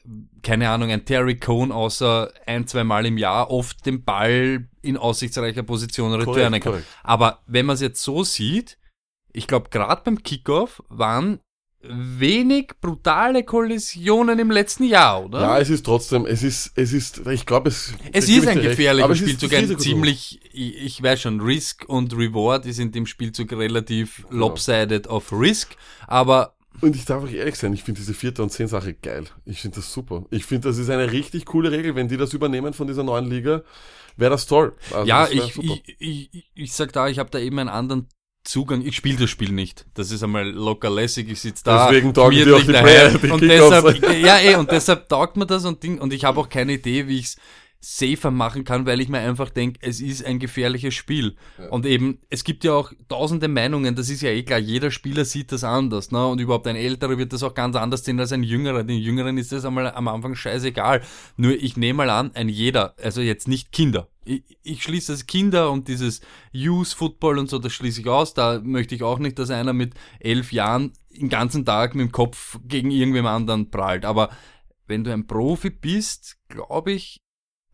[0.43, 4.97] keine Ahnung, ein Terry Cohn außer ein, zwei Mal im Jahr oft den Ball in
[4.97, 6.73] aussichtsreicher Position returnen kann.
[6.73, 6.87] Korrekt.
[7.03, 8.79] Aber wenn man es jetzt so sieht,
[9.33, 11.41] ich glaube, gerade beim Kickoff waren
[11.91, 15.41] wenig brutale Kollisionen im letzten Jahr, oder?
[15.41, 17.93] Ja, es ist trotzdem, es ist, es ist, ich glaube, es.
[18.13, 22.79] Es ist ein gefährlicher Spielzug, ein ziemlich, ich, ich weiß schon, Risk und Reward ist
[22.79, 27.83] in dem Spielzug relativ lopsided auf Risk, aber und ich darf euch ehrlich sein, ich
[27.83, 29.25] finde diese vierte und zehn Sache geil.
[29.47, 30.27] Ich finde das super.
[30.31, 31.95] Ich finde, das ist eine richtig coole Regel.
[31.95, 33.63] Wenn die das übernehmen von dieser neuen Liga,
[34.17, 34.75] wäre das toll.
[34.93, 38.09] Also ja, das ich, ich, ich, ich sag da, ich habe da eben einen anderen
[38.47, 39.87] Zugang, ich spiele das Spiel nicht.
[39.95, 41.89] Das ist einmal locker lässig, ich sitze da.
[41.89, 45.47] Deswegen taugt dir auch die, Player, die und deshalb, Ja, eh, und deshalb taugt mir
[45.47, 47.37] das und Ding, und ich habe auch keine Idee, wie ich es
[47.89, 51.37] safer machen kann, weil ich mir einfach denke, es ist ein gefährliches Spiel.
[51.57, 51.69] Ja.
[51.69, 55.25] Und eben, es gibt ja auch tausende Meinungen, das ist ja eh klar, jeder Spieler
[55.25, 56.27] sieht das anders, ne?
[56.27, 58.83] Und überhaupt ein älterer wird das auch ganz anders sehen als ein jüngerer.
[58.83, 61.01] Den Jüngeren ist das einmal am Anfang scheißegal.
[61.37, 64.09] Nur ich nehme mal an, ein jeder, also jetzt nicht Kinder.
[64.25, 68.35] Ich, ich schließe das Kinder und dieses Youth Football und so, das schließe ich aus.
[68.35, 72.13] Da möchte ich auch nicht, dass einer mit elf Jahren den ganzen Tag mit dem
[72.13, 74.05] Kopf gegen irgendwem anderen prallt.
[74.05, 74.31] Aber
[74.89, 77.21] wenn du ein Profi bist, glaube ich,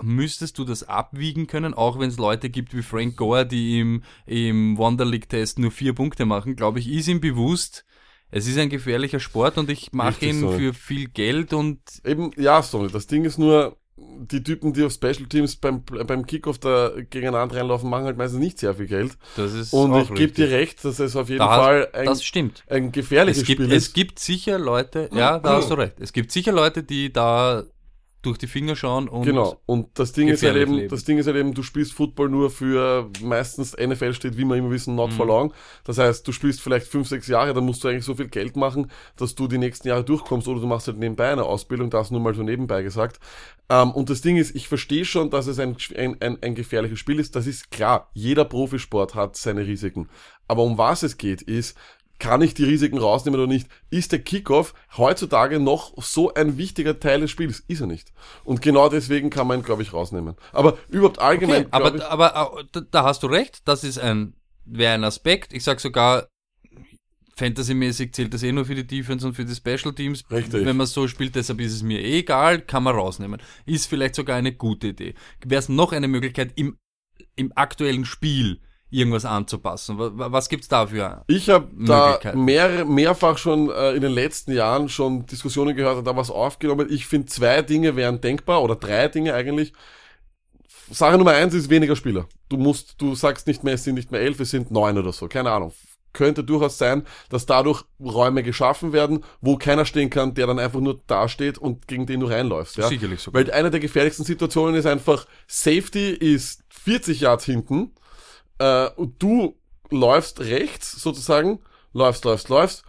[0.03, 4.03] müsstest du das abwiegen können, auch wenn es Leute gibt wie Frank Gore, die im,
[4.27, 7.85] im Wonder League Test nur vier Punkte machen, glaube ich, ist ihm bewusst,
[8.31, 10.53] es ist ein gefährlicher Sport und ich mache ihn so.
[10.53, 11.81] für viel Geld und.
[12.05, 16.27] Eben, ja, sorry, das Ding ist nur, die Typen, die auf Special Teams beim, beim
[16.27, 19.17] Kickoff da gegeneinander reinlaufen, machen halt meistens nicht sehr viel Geld.
[19.37, 22.25] Das ist Und ich gebe dir recht, dass es auf jeden da Fall ein, das
[22.25, 22.65] stimmt.
[22.69, 23.89] ein gefährliches es gibt, Spiel ist.
[23.89, 25.97] Es gibt sicher Leute, ja, da hast du recht.
[26.01, 27.65] Es gibt sicher Leute, die da
[28.23, 29.61] durch die Finger schauen und genau.
[29.67, 30.89] Und das Ding ist halt eben leben.
[30.89, 34.57] das Ding ist halt eben du spielst Football nur für meistens NFL steht wie wir
[34.57, 35.15] immer wissen not mhm.
[35.15, 35.55] for long.
[35.85, 38.57] Das heißt du spielst vielleicht fünf sechs Jahre dann musst du eigentlich so viel Geld
[38.57, 42.11] machen dass du die nächsten Jahre durchkommst oder du machst halt nebenbei eine Ausbildung das
[42.11, 43.19] nur mal so nebenbei gesagt.
[43.69, 46.99] Ähm, und das Ding ist ich verstehe schon dass es ein, ein, ein, ein gefährliches
[46.99, 48.11] Spiel ist das ist klar.
[48.15, 50.09] Jeder Profisport hat seine Risiken.
[50.49, 51.77] Aber um was es geht ist
[52.23, 53.67] kann ich die Risiken rausnehmen oder nicht?
[53.91, 57.65] Ist der Kickoff heutzutage noch so ein wichtiger Teil des Spiels?
[57.67, 58.13] Ist er nicht.
[58.45, 60.37] Und genau deswegen kann man ihn, glaube ich, rausnehmen.
[60.53, 61.67] Aber überhaupt allgemein.
[61.67, 65.53] Okay, aber, ich, aber äh, da hast du recht, das ist ein, wäre ein Aspekt.
[65.53, 66.29] Ich sag sogar,
[67.35, 70.23] Fantasy-mäßig zählt das eh nur für die Defense und für die Special Teams.
[70.31, 70.65] Richtig.
[70.65, 73.43] Wenn man so spielt, deshalb ist es mir eh egal, kann man rausnehmen.
[73.67, 75.15] Ist vielleicht sogar eine gute Idee.
[75.45, 76.79] Wäre es noch eine Möglichkeit im,
[77.35, 78.61] im aktuellen Spiel,
[78.93, 79.97] irgendwas anzupassen.
[79.99, 81.25] Was gibt's dafür?
[81.27, 86.07] Ich habe da mehr, mehrfach schon äh, in den letzten Jahren schon Diskussionen gehört und
[86.07, 86.87] da was aufgenommen.
[86.91, 89.73] Ich finde, zwei Dinge wären denkbar oder drei Dinge eigentlich.
[90.91, 92.27] Sache Nummer eins ist weniger Spieler.
[92.51, 95.13] Du musst, du sagst nicht mehr, es sind nicht mehr elf, es sind neun oder
[95.13, 95.27] so.
[95.27, 95.73] Keine Ahnung.
[96.13, 100.81] Könnte durchaus sein, dass dadurch Räume geschaffen werden, wo keiner stehen kann, der dann einfach
[100.81, 102.77] nur dasteht und gegen den du reinläufst.
[102.77, 102.89] Ja?
[102.89, 103.33] Sicherlich so.
[103.33, 107.93] Weil eine der gefährlichsten Situationen ist einfach, Safety ist 40 Yards hinten
[108.63, 109.57] äh, und du
[109.91, 111.59] läufst rechts sozusagen,
[111.93, 112.85] läufst, läufst, läufst,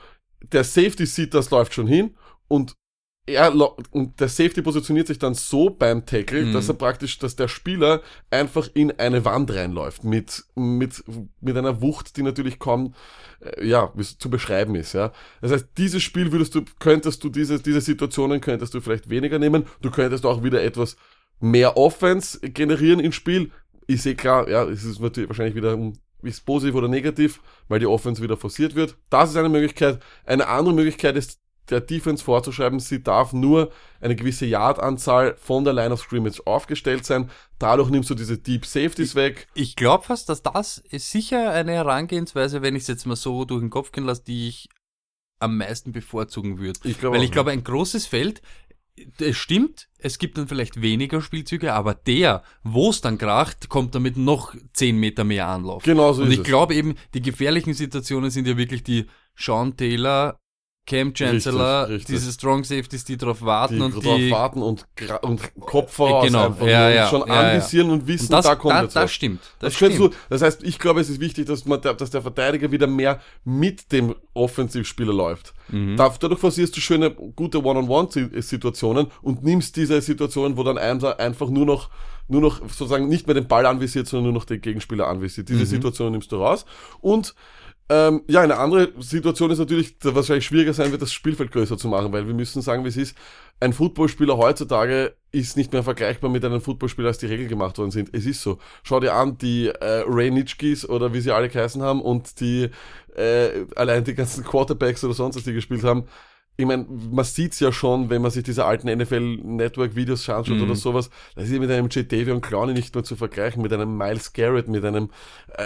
[0.51, 2.15] der Safety sieht, das läuft schon hin
[2.47, 2.75] und
[3.25, 3.55] er
[3.91, 6.53] und der Safety positioniert sich dann so beim Tackle, mhm.
[6.53, 11.03] dass er praktisch, dass der Spieler einfach in eine Wand reinläuft mit mit
[11.39, 12.93] mit einer Wucht, die natürlich kaum
[13.39, 14.91] äh, ja zu beschreiben ist.
[14.91, 19.09] Ja, das heißt, dieses Spiel würdest du könntest du diese diese Situationen könntest du vielleicht
[19.09, 19.67] weniger nehmen.
[19.81, 20.97] Du könntest auch wieder etwas
[21.39, 23.51] mehr Offense generieren ins Spiel.
[23.87, 25.77] Ich sehe klar, ja, es ist natürlich wahrscheinlich wieder
[26.23, 28.95] ist positiv oder negativ, weil die Offense wieder forciert wird.
[29.09, 30.01] Das ist eine Möglichkeit.
[30.25, 35.73] Eine andere Möglichkeit ist der Defense vorzuschreiben, sie darf nur eine gewisse Yard-Anzahl von der
[35.73, 37.29] Line of Scrimmage aufgestellt sein.
[37.57, 39.47] Dadurch nimmst du diese Deep Safeties weg.
[39.53, 43.45] Ich glaube fast, dass das ist sicher eine Herangehensweise, wenn ich es jetzt mal so
[43.45, 44.69] durch den Kopf gehen lasse, die ich
[45.39, 46.79] am meisten bevorzugen würde.
[46.83, 48.41] Ich glaub Weil ich glaube, ein großes Feld,
[49.19, 53.95] es stimmt, es gibt dann vielleicht weniger Spielzüge, aber der, wo es dann kracht, kommt
[53.95, 55.83] damit noch 10 Meter mehr Anlauf.
[55.83, 60.39] Genau so Und ich glaube eben, die gefährlichen Situationen sind ja wirklich die Sean Taylor,
[60.85, 62.15] Cam Chancellor, richtig, richtig.
[62.17, 64.85] diese Strong Safeties, die darauf warten die und drauf die warten und,
[65.21, 68.55] und Kopf voraus genau, einfach ja, ja, schon ja, anvisieren und wissen, und das, da
[68.55, 69.11] kommt da, jetzt das was.
[69.13, 69.39] stimmt.
[69.59, 69.97] Das, Das, stimmt.
[69.97, 72.87] du, das heißt, ich glaube, es ist wichtig, dass man, der- dass der Verteidiger wieder
[72.87, 75.53] mehr mit dem Offensivspieler läuft.
[75.69, 75.95] Mhm.
[75.95, 81.49] Da- Dadurch forcierst du schöne, gute One-on-One-Situationen und nimmst diese Situationen, wo dann einer einfach
[81.49, 81.89] nur noch,
[82.27, 85.49] nur noch sozusagen nicht mehr den Ball anvisiert, sondern nur noch den Gegenspieler anvisiert.
[85.49, 85.65] Diese Mhm.
[85.65, 86.65] Situation nimmst du raus
[87.01, 87.35] und
[87.89, 91.77] ähm, ja, eine andere Situation ist natürlich, dass wahrscheinlich schwieriger sein wird, das Spielfeld größer
[91.77, 93.15] zu machen, weil wir müssen sagen, wie es ist.
[93.59, 97.91] Ein Footballspieler heutzutage ist nicht mehr vergleichbar mit einem Footballspieler, als die Regeln gemacht worden
[97.91, 98.09] sind.
[98.13, 98.57] Es ist so.
[98.83, 102.69] Schau dir an, die äh, Ray Nitschkis oder wie sie alle geheißen haben und die
[103.15, 106.05] äh, allein die ganzen Quarterbacks oder sonst was, die gespielt haben.
[106.55, 110.63] Ich meine, man sieht's ja schon, wenn man sich diese alten NFL-Network-Videos anschaut Mhm.
[110.63, 112.11] oder sowas, das ist ja mit einem J.
[112.11, 115.09] Davion Clowney nicht mehr zu vergleichen, mit einem Miles Garrett, mit einem
[115.57, 115.63] äh,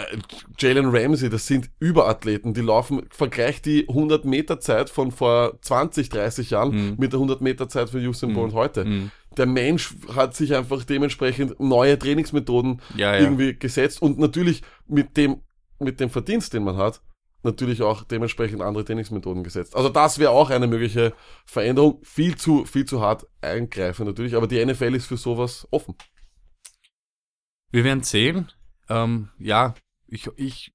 [0.58, 6.10] Jalen Ramsey, das sind Überathleten, die laufen, vergleicht die 100 Meter Zeit von vor 20,
[6.10, 6.96] 30 Jahren Mhm.
[6.98, 8.86] mit der 100 Meter Zeit von Usain Bolt heute.
[8.86, 9.12] Mhm.
[9.36, 13.20] Der Mensch hat sich einfach dementsprechend neue Trainingsmethoden Ja, ja.
[13.20, 15.42] irgendwie gesetzt und natürlich mit dem,
[15.80, 17.02] mit dem Verdienst, den man hat,
[17.48, 19.76] natürlich auch dementsprechend andere Trainingsmethoden gesetzt.
[19.76, 21.14] Also das wäre auch eine mögliche
[21.46, 22.00] Veränderung.
[22.04, 25.96] Viel zu, viel zu hart eingreifen natürlich, aber die NFL ist für sowas offen.
[27.72, 28.52] Wir werden sehen.
[28.90, 29.74] Ähm, ja,
[30.06, 30.74] ich, ich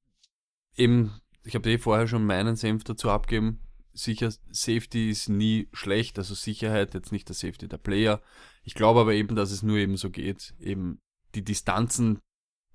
[0.76, 3.61] eben, ich habe eh vorher schon meinen Senf dazu abgeben.
[3.94, 8.22] Sicher, Safety ist nie schlecht, also Sicherheit, jetzt nicht der Safety der Player.
[8.64, 10.98] Ich glaube aber eben, dass es nur eben so geht, eben
[11.35, 12.20] die Distanzen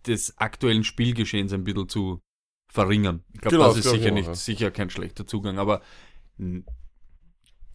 [0.05, 2.21] des aktuellen Spielgeschehens ein bisschen zu
[2.67, 3.23] verringern.
[3.33, 4.35] Ich glaube, Genau, das ist glaub sicher auch, nicht, ja.
[4.35, 5.81] sicher kein schlechter Zugang, aber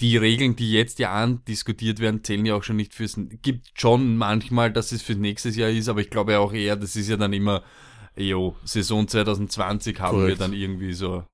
[0.01, 4.17] die Regeln, die jetzt ja andiskutiert werden, zählen ja auch schon nicht fürs, gibt schon
[4.17, 7.17] manchmal, dass es für nächstes Jahr ist, aber ich glaube auch eher, das ist ja
[7.17, 7.63] dann immer,
[8.17, 10.41] jo, Saison 2020 haben wir Korrekt.
[10.41, 11.25] dann irgendwie so.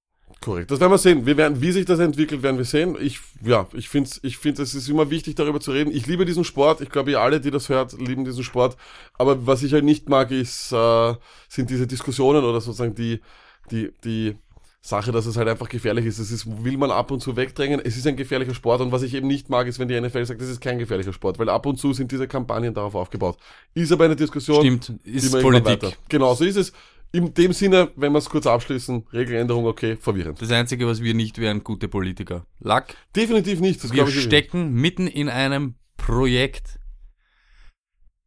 [0.41, 0.71] Korrekt.
[0.71, 1.27] Das werden wir sehen.
[1.27, 2.97] Wir werden, wie sich das entwickelt, werden wir sehen.
[3.01, 5.91] Ich, ja, ich finde, ich finde, es ist immer wichtig, darüber zu reden.
[5.91, 6.81] Ich liebe diesen Sport.
[6.81, 8.77] Ich glaube, ihr alle, die das hört, lieben diesen Sport.
[9.15, 11.15] Aber was ich halt nicht mag, ist, äh,
[11.49, 13.21] sind diese Diskussionen oder sozusagen die,
[13.71, 14.37] die, die
[14.81, 16.19] Sache, dass es halt einfach gefährlich ist.
[16.19, 17.81] Es ist, will man ab und zu wegdrängen.
[17.85, 18.81] Es ist ein gefährlicher Sport.
[18.81, 21.13] Und was ich eben nicht mag, ist, wenn die NFL sagt, das ist kein gefährlicher
[21.13, 21.39] Sport.
[21.39, 23.39] Weil ab und zu sind diese Kampagnen darauf aufgebaut.
[23.75, 24.61] Ist aber eine Diskussion.
[24.61, 25.99] Stimmt, ist Politik.
[26.09, 26.73] Genau, so ist es.
[27.11, 30.41] In dem Sinne, wenn wir es kurz abschließen, Regeländerung, okay, verwirrend.
[30.43, 32.47] Das Einzige, was wir nicht wären, gute Politiker.
[32.61, 33.83] Lack, Definitiv nicht.
[33.83, 36.79] Das wir ich stecken mitten in einem Projekt.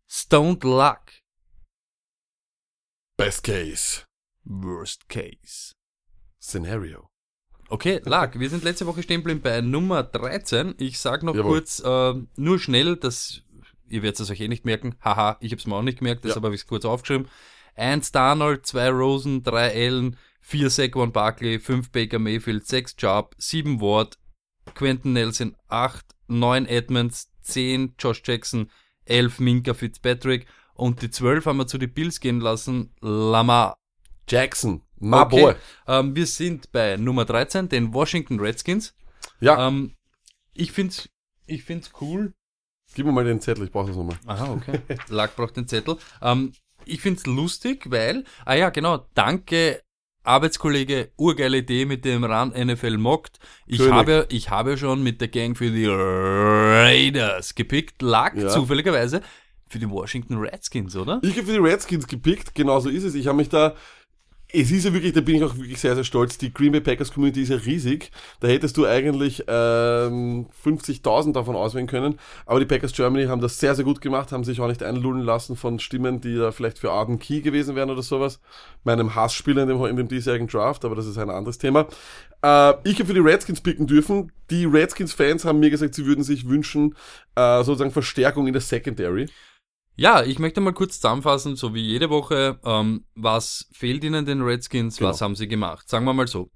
[0.08, 1.00] Stoned Luck.
[3.18, 4.02] Best Case
[4.44, 5.74] Worst Case.
[6.40, 7.10] Scenario.
[7.70, 10.76] Okay, Lag, wir sind letzte Woche stehen bei Nummer 13.
[10.78, 11.52] Ich sag noch Jawohl.
[11.60, 13.44] kurz, äh, nur schnell, dass
[13.88, 14.96] ihr werdet es euch eh nicht merken.
[15.02, 16.48] Haha, ich hab's mir auch nicht gemerkt, deshalb Ja.
[16.48, 17.28] habe ich es kurz aufgeschrieben.
[17.76, 23.80] Eins Darnold, zwei Rosen, drei Allen, vier Saquon Barkley, fünf Baker Mayfield, sechs Chubb, sieben
[23.80, 24.18] Ward,
[24.74, 28.70] Quentin Nelson, acht, neun Edmonds, zehn Josh Jackson,
[29.06, 32.94] elf Minka Fitzpatrick und die zwölf haben wir zu den Bills gehen lassen.
[33.02, 33.76] Lamar
[34.32, 34.82] Jackson.
[35.00, 35.42] My Okay.
[35.42, 35.56] boy.
[35.88, 38.94] Ähm, wir sind bei Nummer 13, den Washington Redskins.
[39.40, 39.96] Ja, Ähm,
[40.54, 41.10] ich find's,
[41.48, 42.34] ich find's cool.
[42.96, 44.18] gib mir mal den Zettel, ich brauche das nochmal.
[44.28, 44.80] Aha, okay.
[45.10, 45.98] Lack braucht den Zettel.
[46.22, 46.54] Ähm,
[46.86, 49.82] ich find's lustig, weil, ah ja, genau, danke,
[50.24, 53.40] Arbeitskollege, urgeile Idee mit dem Run NFL mockt.
[53.66, 53.94] Ich König.
[53.94, 58.02] habe, ich habe schon mit der Gang für die Raiders gepickt.
[58.02, 58.50] Lag Ja.
[58.50, 59.22] zufälligerweise
[59.68, 61.20] für die Washington Redskins, oder?
[61.24, 63.16] Ich habe für die Redskins gepickt, genauso ist es.
[63.16, 63.76] Ich habe mich da
[64.54, 66.38] es ist ja wirklich, da bin ich auch wirklich sehr, sehr stolz.
[66.38, 68.12] Die Green Bay Packers Community ist ja riesig.
[68.40, 72.20] Da hättest du eigentlich ähm, 50.000 davon auswählen können.
[72.46, 75.22] Aber die Packers Germany haben das sehr, sehr gut gemacht, haben sich auch nicht einlullen
[75.22, 78.40] lassen von Stimmen, die da vielleicht für Arden Key gewesen wären oder sowas.
[78.84, 81.88] Meinem Hassspieler in dem, in dem diesjährigen Draft, aber das ist ein anderes Thema.
[82.42, 84.32] Äh, ich habe für die Redskins picken dürfen.
[84.50, 86.96] Die Redskins-Fans haben mir gesagt, sie würden sich wünschen,
[87.36, 89.28] äh, sozusagen Verstärkung in der Secondary.
[89.96, 94.42] Ja, ich möchte mal kurz zusammenfassen, so wie jede Woche, ähm, was fehlt ihnen den
[94.42, 95.10] Redskins, genau.
[95.10, 95.90] was haben sie gemacht.
[95.90, 96.50] Sagen wir mal so.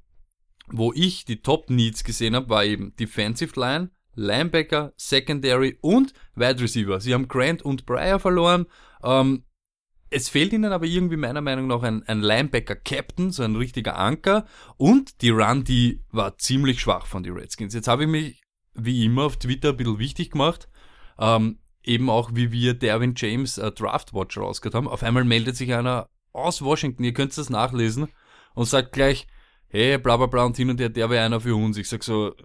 [0.67, 6.61] Wo ich die Top Needs gesehen habe, war eben Defensive Line, Linebacker, Secondary und Wide
[6.61, 6.99] Receiver.
[6.99, 8.65] Sie haben Grant und Breyer verloren.
[9.03, 9.43] Ähm,
[10.09, 14.45] es fehlt ihnen aber irgendwie meiner Meinung nach ein, ein Linebacker-Captain, so ein richtiger Anker.
[14.77, 17.73] Und die Run, die war ziemlich schwach von den Redskins.
[17.73, 18.41] Jetzt habe ich mich
[18.73, 20.69] wie immer auf Twitter ein bisschen wichtig gemacht.
[21.19, 24.87] Ähm, eben auch wie wir Derwin James äh, Draft Watch rausgehört haben.
[24.87, 28.09] Auf einmal meldet sich einer aus Washington, ihr könnt das nachlesen,
[28.53, 29.27] und sagt gleich,
[29.67, 31.77] hey, bla bla bla und hin und her, der wäre einer für uns.
[31.77, 32.35] Ich sag so,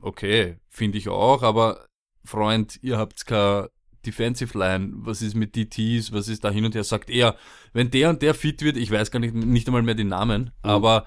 [0.00, 1.86] okay, finde ich auch, aber
[2.24, 3.70] Freund, ihr habt keine
[4.04, 7.36] Defensive Line, was ist mit DTs, was ist da hin und her, sagt er,
[7.72, 10.44] wenn der und der fit wird, ich weiß gar nicht, nicht einmal mehr die Namen,
[10.44, 10.50] mhm.
[10.62, 11.06] aber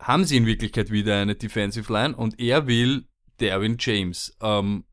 [0.00, 3.06] haben sie in Wirklichkeit wieder eine Defensive Line und er will
[3.40, 4.36] Derwin James.
[4.40, 4.84] Ähm,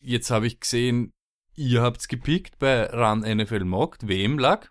[0.00, 1.12] Jetzt habe ich gesehen,
[1.54, 4.06] ihr habt's gepickt bei Run NFL Mocked.
[4.06, 4.68] Wem lag?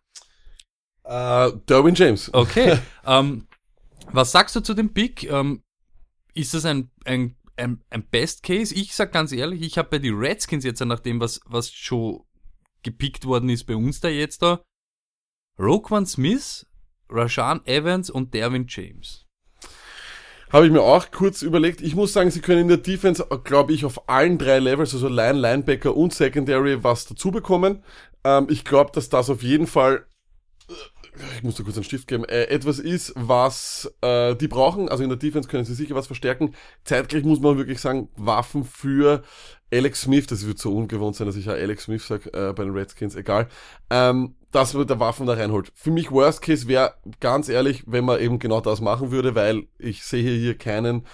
[1.04, 2.34] Uh, Derwin James.
[2.34, 2.80] Okay.
[3.06, 3.48] ähm,
[4.12, 5.24] was sagst du zu dem Pick?
[5.30, 5.64] Ähm,
[6.34, 8.74] ist das ein, ein, ein, ein Best Case?
[8.74, 12.24] Ich sag ganz ehrlich, ich habe bei den Redskins jetzt, nach dem, was, was schon
[12.84, 14.62] gepickt worden ist bei uns da jetzt da,
[15.60, 16.66] Roquan Smith,
[17.10, 19.27] Rashan Evans und Derwin James.
[20.52, 21.82] Habe ich mir auch kurz überlegt.
[21.82, 25.08] Ich muss sagen, sie können in der Defense, glaube ich, auf allen drei Levels, also
[25.08, 27.84] Line, Linebacker und Secondary, was dazu bekommen.
[28.24, 30.06] Ähm, ich glaube, dass das auf jeden Fall
[31.36, 34.90] ich muss da kurz einen Stift geben, äh, etwas ist, was äh, die brauchen.
[34.90, 36.54] Also in der Defense können sie sicher was verstärken.
[36.84, 39.24] Zeitgleich muss man wirklich sagen, Waffen für
[39.72, 42.64] Alex Smith, das wird so ungewohnt sein, dass ich ja Alex Smith sage äh, bei
[42.64, 43.48] den Redskins, egal.
[43.90, 45.72] Ähm, dass man der Waffen da reinholt.
[45.76, 49.68] Für mich Worst Case wäre ganz ehrlich, wenn man eben genau das machen würde, weil
[49.78, 51.06] ich sehe hier keinen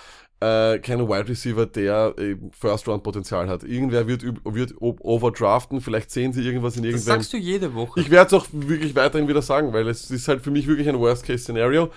[0.43, 3.63] äh, keinen Wide Receiver, der eben First Round Potenzial hat.
[3.63, 7.07] Irgendwer wird, wird overdraften, vielleicht sehen sie irgendwas in irgendwelchen.
[7.07, 8.01] Das sagst du jede Woche.
[8.01, 10.89] Ich werde es auch wirklich weiterhin wieder sagen, weil es ist halt für mich wirklich
[10.89, 11.89] ein Worst Case Szenario.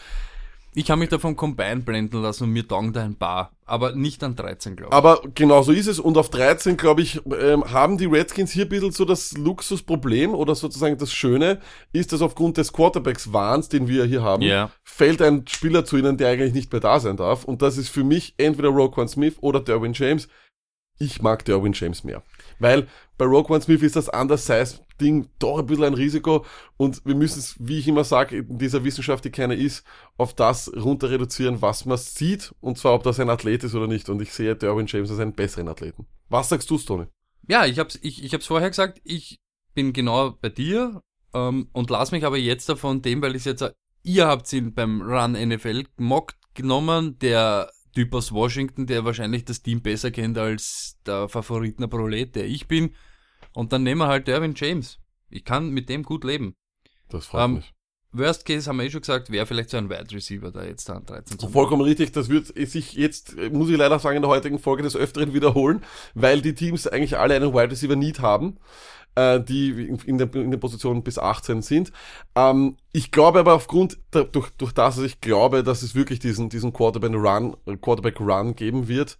[0.78, 3.92] Ich habe mich da vom Combine blenden lassen und mir taugen da ein paar, aber
[3.92, 4.94] nicht an 13, glaube ich.
[4.94, 8.66] Aber genau so ist es und auf 13, glaube ich, ähm, haben die Redskins hier
[8.66, 11.60] ein bisschen so das Luxusproblem oder sozusagen das Schöne,
[11.94, 14.70] ist, dass aufgrund des Quarterbacks-Wahns, den wir hier haben, yeah.
[14.84, 17.88] fällt ein Spieler zu ihnen, der eigentlich nicht mehr da sein darf und das ist
[17.88, 20.28] für mich entweder Roquan Smith oder Derwin James.
[20.98, 22.22] Ich mag Derwin James mehr.
[22.58, 26.44] Weil bei Roquan Smith ist das Undersize Ding doch ein bisschen ein Risiko
[26.76, 29.84] und wir müssen es, wie ich immer sage, in dieser Wissenschaft, die keine ist,
[30.16, 33.86] auf das runter reduzieren, was man sieht und zwar, ob das ein Athlet ist oder
[33.86, 36.06] nicht und ich sehe Derwin James als einen besseren Athleten.
[36.28, 37.06] Was sagst du, Tony?
[37.48, 39.38] Ja, ich hab's, ich, ich hab's vorher gesagt, ich
[39.74, 41.00] bin genau bei dir
[41.34, 43.64] ähm, und lass mich aber jetzt davon dem, weil ich jetzt,
[44.02, 49.62] ihr habt ihn beim Run NFL Mock genommen, der Typ aus Washington, der wahrscheinlich das
[49.62, 52.94] Team besser kennt als der Favoritener Prolet, der ich bin.
[53.54, 54.98] Und dann nehmen wir halt Derwin James.
[55.30, 56.54] Ich kann mit dem gut leben.
[57.08, 57.72] Das freut ähm, mich.
[58.12, 60.90] Worst Case haben wir eh schon gesagt, wäre vielleicht so ein Wide Receiver da jetzt
[60.90, 64.30] an 13 zu Vollkommen richtig, das wird sich jetzt, muss ich leider sagen, in der
[64.30, 65.82] heutigen Folge des Öfteren wiederholen,
[66.14, 68.58] weil die Teams eigentlich alle einen Wide Receiver Need haben,
[69.16, 69.70] äh, die
[70.04, 71.90] in der, in der Position bis 18 sind.
[72.34, 76.20] Ähm, ich glaube aber aufgrund, der, durch, durch das, dass ich glaube, dass es wirklich
[76.20, 79.18] diesen, diesen Quarterback Run, Quarterback Run geben wird,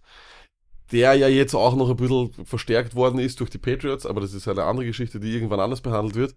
[0.91, 4.33] der ja jetzt auch noch ein bisschen verstärkt worden ist durch die Patriots, aber das
[4.33, 6.35] ist eine andere Geschichte, die irgendwann anders behandelt wird,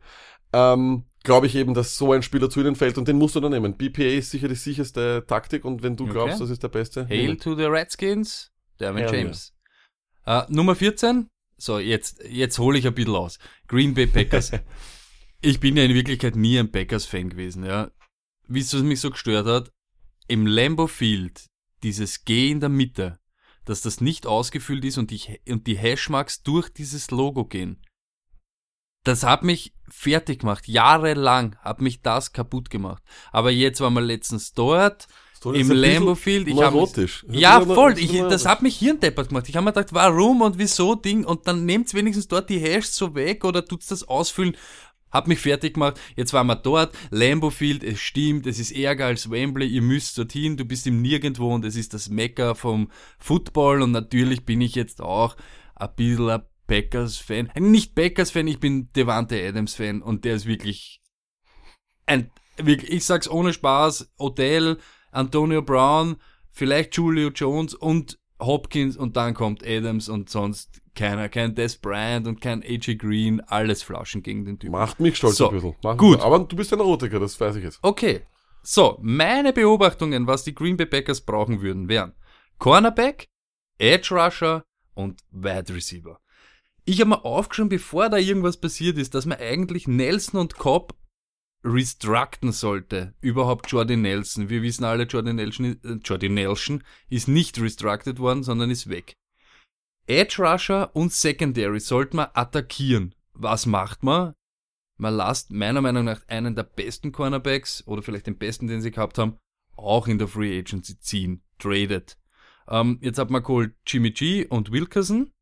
[0.52, 3.40] ähm, glaube ich eben, dass so ein Spieler zu ihnen fällt und den musst du
[3.40, 3.76] dann nehmen.
[3.76, 6.14] BPA ist sicher die sicherste Taktik und wenn du okay.
[6.14, 7.06] glaubst, das ist der beste.
[7.08, 9.54] Hail to the Redskins, Derwin James.
[10.26, 10.42] Ja.
[10.42, 11.28] Uh, Nummer 14,
[11.60, 13.38] so jetzt, jetzt hole ich ein bisschen aus.
[13.68, 14.52] Green Bay Packers.
[15.42, 17.90] ich bin ja in Wirklichkeit nie ein Packers-Fan gewesen, ja.
[18.48, 19.70] Wie es mich so gestört hat,
[20.26, 21.46] im Lambo Field,
[21.82, 23.18] dieses G in der Mitte,
[23.64, 27.82] dass das nicht ausgefüllt ist und die, und die Hashmarks durch dieses Logo gehen.
[29.04, 30.68] Das hat mich fertig gemacht.
[30.68, 33.02] Jahrelang hat mich das kaputt gemacht.
[33.32, 35.06] Aber jetzt waren wir letztens dort.
[35.44, 36.48] Im Lambo Field.
[36.48, 36.74] Ich hab,
[37.30, 37.98] ja, voll.
[37.98, 39.48] Ich, das hat mich hirndeppert gemacht.
[39.48, 42.94] Ich habe mir gedacht, warum und wieso Ding und dann nehmt's wenigstens dort die Hashs
[42.94, 44.56] so weg oder tut's das ausfüllen.
[45.10, 45.98] Hab mich fertig gemacht.
[46.14, 46.94] Jetzt waren wir dort.
[47.10, 49.66] Lambo Field, es stimmt, es ist ärger als Wembley.
[49.66, 50.56] Ihr müsst dorthin.
[50.56, 53.82] Du bist im Nirgendwo und es ist das Mecker vom Football.
[53.82, 55.36] Und natürlich bin ich jetzt auch
[55.74, 57.50] ein bisschen ein Packers-Fan.
[57.58, 61.00] Nicht Packers-Fan, ich bin Devante Adams-Fan und der ist wirklich
[62.06, 62.30] ein,
[62.64, 64.78] ich sag's ohne Spaß, Odell,
[65.10, 66.16] Antonio Brown,
[66.50, 72.26] vielleicht Julio Jones und Hopkins und dann kommt Adams und sonst keiner, kein Des Bryant
[72.26, 74.72] und kein AJ Green, alles Flauschen gegen den Typen.
[74.72, 75.76] Macht mich stolz So, ein bisschen.
[75.82, 76.16] Macht gut.
[76.16, 77.78] Mich, aber du bist ein Erotiker, das weiß ich jetzt.
[77.82, 78.22] Okay.
[78.62, 82.14] So, meine Beobachtungen, was die Green Bay Packers brauchen würden, wären
[82.58, 83.28] Cornerback,
[83.78, 86.20] Edge Rusher und Wide Receiver.
[86.84, 90.94] Ich habe mir aufgeschrieben, bevor da irgendwas passiert ist, dass man eigentlich Nelson und Cobb
[91.64, 93.14] restructen sollte.
[93.20, 94.48] Überhaupt Jordy Nelson.
[94.48, 99.14] Wir wissen alle, Jordy Nelson, äh, Nelson ist nicht restructed worden, sondern ist weg.
[100.06, 103.14] Edge Rusher und Secondary sollten wir attackieren.
[103.32, 104.34] Was macht man?
[104.96, 108.90] Man lasst meiner Meinung nach einen der besten Cornerbacks oder vielleicht den besten, den sie
[108.90, 109.38] gehabt haben,
[109.76, 111.42] auch in der Free Agency ziehen.
[111.58, 112.18] Traded.
[112.68, 115.32] Ähm, jetzt hat man geholt Jimmy G und Wilkerson.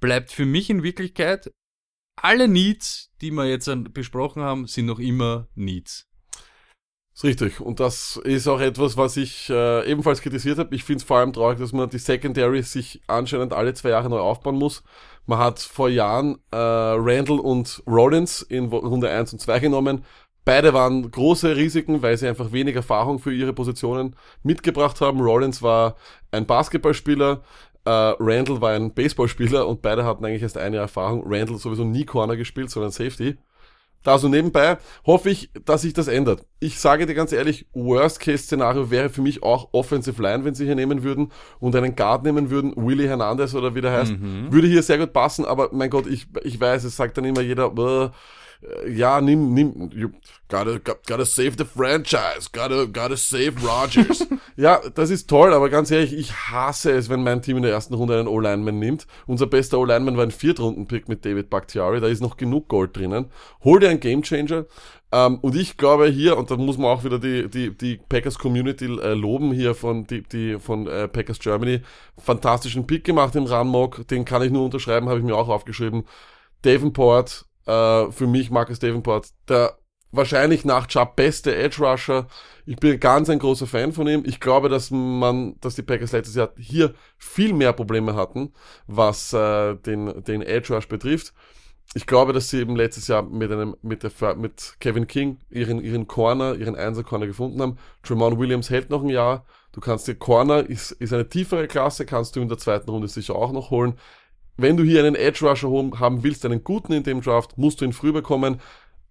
[0.00, 1.52] Bleibt für mich in Wirklichkeit
[2.16, 6.08] alle Needs, die wir jetzt besprochen haben, sind noch immer Needs.
[7.14, 7.60] Ist richtig.
[7.60, 10.74] Und das ist auch etwas, was ich äh, ebenfalls kritisiert habe.
[10.74, 14.08] Ich finde es vor allem traurig, dass man die Secondary sich anscheinend alle zwei Jahre
[14.08, 14.82] neu aufbauen muss.
[15.26, 20.04] Man hat vor Jahren äh, Randall und Rollins in Runde 1 und 2 genommen.
[20.44, 25.20] Beide waren große Risiken, weil sie einfach wenig Erfahrung für ihre Positionen mitgebracht haben.
[25.20, 25.96] Rollins war
[26.32, 27.42] ein Basketballspieler,
[27.84, 31.22] äh, Randall war ein Baseballspieler und beide hatten eigentlich erst eine Erfahrung.
[31.26, 33.36] Randall sowieso nie Corner gespielt, sondern Safety.
[34.02, 36.44] Da so nebenbei hoffe ich, dass sich das ändert.
[36.58, 40.74] Ich sage dir ganz ehrlich, Worst-Case-Szenario wäre für mich auch Offensive Line, wenn sie hier
[40.74, 41.30] nehmen würden
[41.60, 44.14] und einen Guard nehmen würden, Willy Hernandez oder wie der heißt,
[44.50, 47.42] würde hier sehr gut passen, aber mein Gott, ich, ich weiß, es sagt dann immer
[47.42, 48.10] jeder, "Bäh, äh,
[48.88, 50.10] ja, nimm, nimm, you
[50.48, 54.26] gotta, gotta save the franchise, gotta, gotta save Rogers.
[54.56, 57.72] ja, das ist toll, aber ganz ehrlich, ich hasse es, wenn mein Team in der
[57.72, 59.06] ersten Runde einen O-Lineman nimmt.
[59.26, 63.30] Unser bester O-Lineman war ein Viertrunden-Pick mit David Bakhtiari, da ist noch genug Gold drinnen.
[63.64, 64.66] Hol dir einen Gamechanger.
[65.10, 68.38] Ähm, und ich glaube hier, und da muss man auch wieder die, die, die Packers
[68.38, 71.82] Community äh, loben hier von, die, die, von äh, Packers Germany,
[72.16, 76.04] fantastischen Pick gemacht im Runmock, den kann ich nur unterschreiben, habe ich mir auch aufgeschrieben.
[76.62, 79.76] Davenport, äh, für mich Marcus Davenport, der
[80.12, 82.26] wahrscheinlich nach Chubb beste Edge Rusher.
[82.66, 84.22] Ich bin ganz ein großer Fan von ihm.
[84.26, 88.52] Ich glaube, dass man, dass die Packers letztes Jahr hier viel mehr Probleme hatten,
[88.86, 91.32] was äh, den, den Edge Rush betrifft.
[91.94, 95.80] Ich glaube, dass sie eben letztes Jahr mit einem, mit der, mit Kevin King ihren,
[95.82, 97.78] ihren Corner, ihren Einser Corner gefunden haben.
[98.02, 99.44] Tremont Williams hält noch ein Jahr.
[99.72, 103.08] Du kannst dir Corner, ist, ist eine tiefere Klasse, kannst du in der zweiten Runde
[103.08, 103.98] sicher auch noch holen.
[104.56, 107.84] Wenn du hier einen Edge Rusher haben willst, einen guten in dem Draft, musst du
[107.84, 108.60] ihn früh bekommen.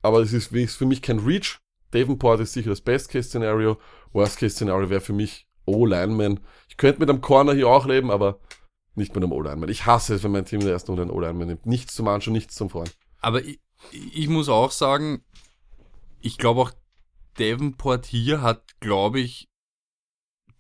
[0.02, 1.60] Aber es ist für mich kein Reach.
[1.92, 3.78] Davenport ist sicher das Best-Case-Szenario.
[4.14, 6.40] Worst-Case-Szenario wäre für mich O-Lineman.
[6.70, 8.40] Ich könnte mit einem Corner hier auch leben, aber
[8.96, 9.70] nicht mit einem O-Lineman.
[9.70, 11.66] Ich hasse es, wenn mein Team in der ersten Runde einen O-Lineman nimmt.
[11.66, 12.90] Nichts zum Anschauen, nichts zum Freuen.
[13.20, 13.60] Aber ich,
[13.92, 15.24] ich muss auch sagen,
[16.22, 16.72] ich glaube auch
[17.36, 19.50] Davenport hier hat, glaube ich,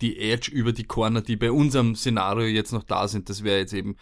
[0.01, 3.29] die Edge über die Corner, die bei unserem Szenario jetzt noch da sind.
[3.29, 3.97] Das wäre jetzt eben,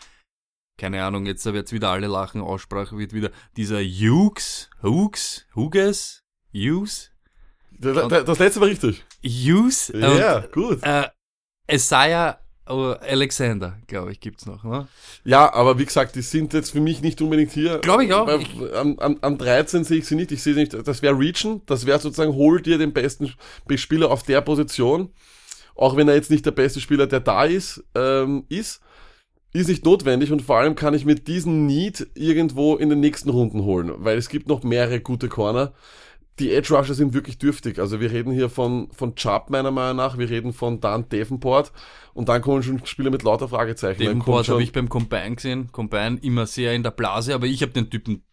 [0.80, 6.24] keine Ahnung, jetzt da wird's wieder alle lachen, Aussprache wird wieder dieser Hughes, Hughes, Hughes,
[6.54, 7.12] Hughes,
[7.80, 9.06] Da- da- Das letzte war richtig.
[9.24, 10.80] Hughes Ja, und gut.
[10.84, 11.08] äh,
[11.72, 14.64] Isaiah oh, Alexander, glaube ich, gibt's noch.
[14.64, 14.88] Ne?
[15.24, 17.80] Ja, aber wie gesagt, die sind jetzt für mich nicht unbedingt hier.
[17.80, 18.26] Glaub ich auch.
[18.26, 18.40] Bei,
[18.76, 20.32] am, am, am 13 sehe ich sie nicht.
[20.32, 20.74] Ich sehe sie nicht.
[20.88, 21.62] Das wäre Reachen.
[21.68, 23.34] Das wäre sozusagen, hol dir den besten
[23.76, 25.12] Spieler auf der Position.
[25.76, 28.82] Auch wenn er jetzt nicht der beste Spieler, der da ist, ähm, ist.
[29.52, 33.30] Ist nicht notwendig und vor allem kann ich mit diesem Need irgendwo in den nächsten
[33.30, 35.74] Runden holen, weil es gibt noch mehrere gute Corner.
[36.38, 37.80] Die Edge Rusher sind wirklich dürftig.
[37.80, 41.72] Also wir reden hier von, von Chubb meiner Meinung nach, wir reden von Dan Davenport
[42.14, 44.04] und dann kommen schon Spieler mit lauter Fragezeichen.
[44.04, 45.70] Davenport habe ich beim Combine gesehen.
[45.72, 48.24] Combine immer sehr in der Blase, aber ich habe den Typen,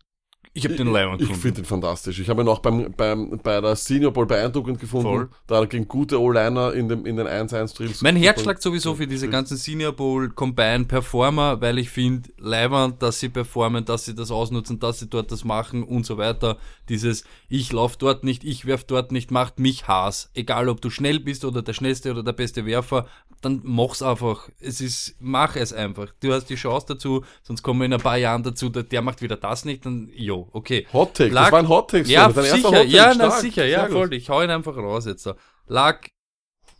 [0.57, 2.18] ich habe den Lion Ich finde ihn fantastisch.
[2.18, 5.07] Ich habe ihn auch beim, beim, bei der Senior Bowl beeindruckend gefunden.
[5.07, 5.28] Voll.
[5.46, 8.00] Da gegen gute O-Liner in, dem, in den 1-1-Drills.
[8.00, 13.02] Mein Herz schlägt sowieso für diese ganzen Senior Bowl Combine Performer, weil ich finde, leibend,
[13.02, 16.57] dass sie performen, dass sie das ausnutzen, dass sie dort das machen und so weiter.
[16.88, 20.30] Dieses, ich lauf dort nicht, ich werf dort nicht, macht mich Hass.
[20.32, 23.07] Egal, ob du schnell bist oder der schnellste oder der beste Werfer,
[23.42, 24.48] dann mach's einfach.
[24.59, 26.09] Es ist, mach es einfach.
[26.20, 29.02] Du hast die Chance dazu, sonst kommen wir in ein paar Jahren dazu, der, der
[29.02, 30.86] macht wieder das nicht, dann, jo, okay.
[30.92, 32.09] Hot Take, Lag- das war ein Hot Take.
[32.09, 34.12] Ja, sicher, Hot ja, na, sicher, ja, voll.
[34.14, 35.22] Ich hau ihn einfach raus jetzt.
[35.22, 35.34] So.
[35.66, 36.07] Lag,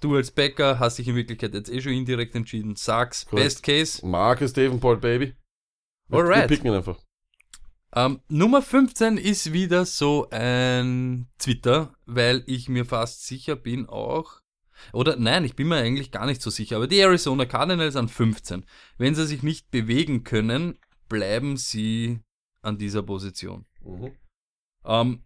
[0.01, 2.77] du als Bäcker hast dich in Wirklichkeit jetzt eh schon indirekt entschieden.
[2.77, 3.45] Sag's, Korrekt.
[3.45, 4.07] Best Case.
[4.07, 5.35] Marcus Davenport, Baby.
[6.09, 6.49] Wir- Alright.
[6.51, 6.99] Wir picken ihn einfach.
[7.95, 14.41] Ähm, Nummer 15 ist wieder so ein Twitter, weil ich mir fast sicher bin auch,
[14.93, 18.09] oder nein, ich bin mir eigentlich gar nicht so sicher, aber die Arizona Cardinals an
[18.09, 18.67] 15.
[18.99, 22.21] Wenn sie sich nicht bewegen können, bleiben sie
[22.67, 23.65] an dieser Position.
[23.83, 24.13] Mhm.
[24.85, 25.25] Ähm,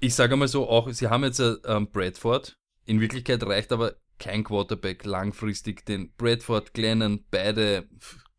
[0.00, 2.58] ich sage mal so, auch, sie haben jetzt ähm, Bradford.
[2.84, 7.88] In Wirklichkeit reicht aber kein Quarterback langfristig, denn Bradford, Glennon, beide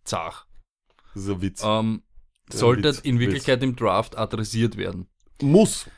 [0.03, 0.45] zach.
[1.13, 1.61] Das ist ein Witz.
[1.63, 2.03] Ähm,
[2.51, 3.69] sollte Witz, in Wirklichkeit Witz.
[3.69, 5.07] im Draft adressiert werden.
[5.41, 5.89] Muss.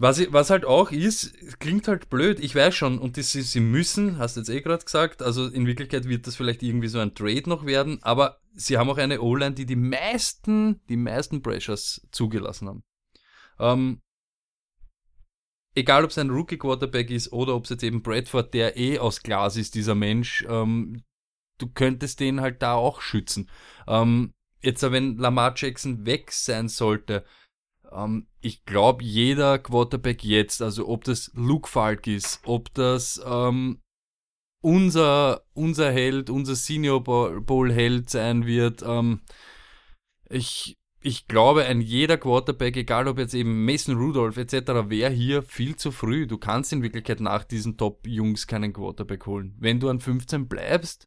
[0.00, 4.18] Was, was halt auch ist, klingt halt blöd, ich weiß schon, und das, sie müssen,
[4.18, 7.16] hast du jetzt eh gerade gesagt, also in Wirklichkeit wird das vielleicht irgendwie so ein
[7.16, 12.06] Trade noch werden, aber sie haben auch eine O-Line, die die meisten, die meisten Pressures
[12.12, 12.84] zugelassen haben.
[13.58, 14.00] Ähm,
[15.74, 19.22] egal ob es ein Rookie-Quarterback ist oder ob es jetzt eben Bradford, der eh aus
[19.24, 21.02] Glas ist, dieser Mensch, ähm,
[21.58, 23.50] du könntest den halt da auch schützen.
[23.88, 27.24] Ähm, jetzt, wenn Lamar Jackson weg sein sollte,
[27.92, 33.80] ähm, ich glaube, jeder Quarterback jetzt, also ob das Luke Falk ist, ob das ähm,
[34.60, 39.20] unser, unser Held, unser Senior Bowl Held sein wird, ähm,
[40.28, 45.42] ich, ich glaube, ein jeder Quarterback, egal ob jetzt eben Mason Rudolph etc., wäre hier
[45.42, 46.26] viel zu früh.
[46.26, 49.54] Du kannst in Wirklichkeit nach diesen Top-Jungs keinen Quarterback holen.
[49.58, 51.06] Wenn du an 15 bleibst,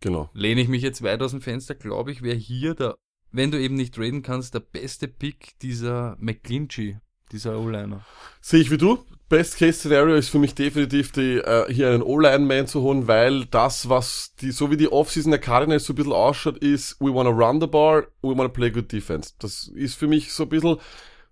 [0.00, 0.28] genau.
[0.34, 2.96] lehne ich mich jetzt weit aus dem Fenster, glaube ich, wäre hier der
[3.36, 6.96] wenn du eben nicht traden kannst, der beste Pick dieser McClinchy,
[7.32, 8.04] dieser O-Liner.
[8.40, 8.98] Sehe ich wie du.
[9.28, 14.34] Best-Case-Szenario ist für mich definitiv die, äh, hier einen O-Line-Man zu holen, weil das, was
[14.36, 17.60] die, so wie die Offseason der Cardinals so ein bisschen ausschaut, ist, we wanna run
[17.60, 19.34] the ball, we wanna play good defense.
[19.38, 20.76] Das ist für mich so ein bisschen,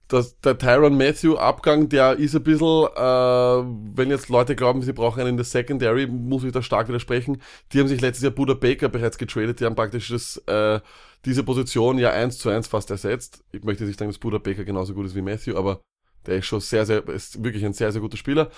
[0.09, 4.93] das, der Tyron Matthew Abgang, der ist ein bisschen, äh, wenn jetzt Leute glauben, sie
[4.93, 7.41] brauchen einen in der Secondary, muss ich da stark widersprechen.
[7.73, 10.81] Die haben sich letztes Jahr Buda Baker bereits getradet, die haben praktisch das, äh,
[11.25, 13.45] diese Position ja eins zu eins fast ersetzt.
[13.53, 15.81] Ich möchte nicht sagen, dass Buda Baker genauso gut ist wie Matthew, aber
[16.27, 18.51] der ist schon sehr, sehr, ist wirklich ein sehr, sehr guter Spieler.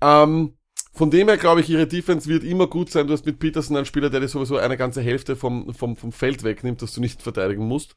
[0.00, 0.56] Ähm,
[0.92, 3.06] von dem her glaube ich, ihre Defense wird immer gut sein.
[3.06, 6.12] Du hast mit Peterson einen Spieler, der dir sowieso eine ganze Hälfte vom, vom, vom
[6.12, 7.94] Feld wegnimmt, dass du nicht verteidigen musst.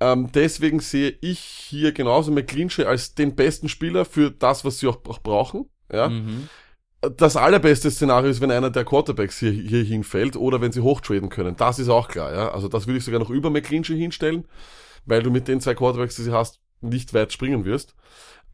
[0.00, 4.88] Ähm, deswegen sehe ich hier genauso McClinchy als den besten Spieler für das, was sie
[4.88, 5.68] auch, auch brauchen.
[5.92, 6.08] Ja.
[6.08, 6.48] Mhm
[7.16, 11.28] das allerbeste Szenario ist, wenn einer der Quarterbacks hier, hier hinfällt oder wenn sie hochtraden
[11.28, 11.56] können.
[11.56, 12.50] Das ist auch klar, ja.
[12.52, 14.46] Also das würde ich sogar noch über McClinchy hinstellen,
[15.04, 17.94] weil du mit den zwei Quarterbacks, die sie hast, nicht weit springen wirst.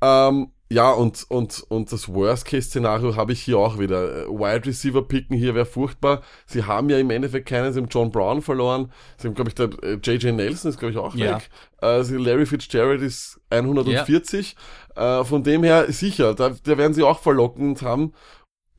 [0.00, 4.24] Ähm, ja, und, und, und das Worst-Case-Szenario habe ich hier auch wieder.
[4.24, 6.22] Äh, Wide Receiver picken hier wäre furchtbar.
[6.46, 8.92] Sie haben ja im Endeffekt keinen, sie haben John Brown verloren.
[9.16, 9.70] Sie haben, glaube ich, der
[10.02, 11.36] JJ äh, Nelson ist, glaube ich, auch ja.
[11.36, 11.48] weg.
[11.78, 14.56] Also Larry Fitzgerald ist 140.
[14.94, 15.20] Ja.
[15.20, 18.12] Äh, von dem her sicher, da, da werden sie auch verlockend haben.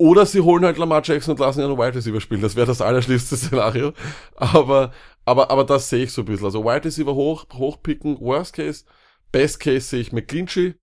[0.01, 2.41] Oder sie holen halt Lamar Jackson und lassen ihn einen Wide Receiver spielen.
[2.41, 3.91] Das wäre das allerschlimmste Szenario.
[4.37, 4.93] Aber,
[5.25, 6.45] aber, aber das sehe ich so ein bisschen.
[6.45, 8.85] Also Wide Receiver hoch, hochpicken, Worst Case.
[9.33, 10.75] Best Case sehe ich McClinchy.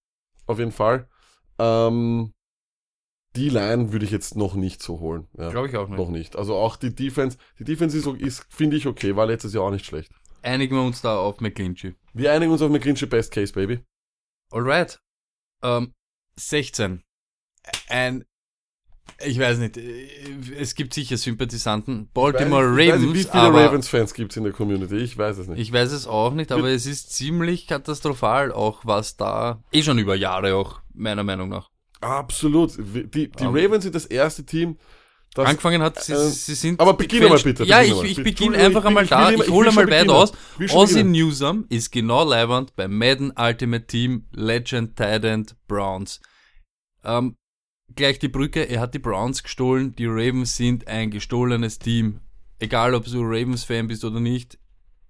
[0.46, 1.08] Auf jeden Fall.
[1.58, 2.34] Ähm,
[3.36, 5.28] die Line würde ich jetzt noch nicht so holen.
[5.38, 5.98] Ja, Glaube ich auch nicht.
[5.98, 6.36] Noch nicht.
[6.36, 9.70] Also auch die Defense, die Defense ist, ist finde ich okay, war letztes Jahr auch
[9.70, 10.12] nicht schlecht.
[10.42, 11.94] Einigen wir uns da auf McClinchy.
[12.12, 13.80] Wir einigen uns auf McClinchy Best Case, Baby.
[14.50, 15.00] Alright.
[15.62, 15.94] Ähm,
[16.36, 17.02] 16.
[17.88, 18.24] Ein
[19.24, 19.78] ich weiß nicht,
[20.58, 22.08] es gibt sicher Sympathisanten.
[22.12, 23.12] Baltimore ich weiß, Ravens.
[23.12, 24.96] Nicht, wie viele Ravens-Fans gibt es in der Community?
[24.96, 25.58] Ich weiß es nicht.
[25.58, 29.98] Ich weiß es auch nicht, aber es ist ziemlich katastrophal, auch was da, eh schon
[29.98, 31.70] über Jahre auch, meiner Meinung nach.
[32.00, 32.76] Absolut.
[32.78, 34.76] Die, die Ravens sind das erste Team,
[35.36, 36.80] das, angefangen hat, sie, äh, sie sind.
[36.80, 37.64] Aber beginne mal bitte.
[37.64, 39.30] Ja, ich, ich beginne einfach ich, einmal ich, da.
[39.30, 40.32] Ich, hole einmal weit aus.
[40.70, 46.20] Ozzy Newsome ist genau leibend bei Madden Ultimate Team Legend Titan Browns.
[47.04, 47.36] Ähm,
[47.94, 52.20] gleich die Brücke, er hat die Browns gestohlen, die Ravens sind ein gestohlenes Team.
[52.58, 54.58] Egal, ob du Ravens-Fan bist oder nicht,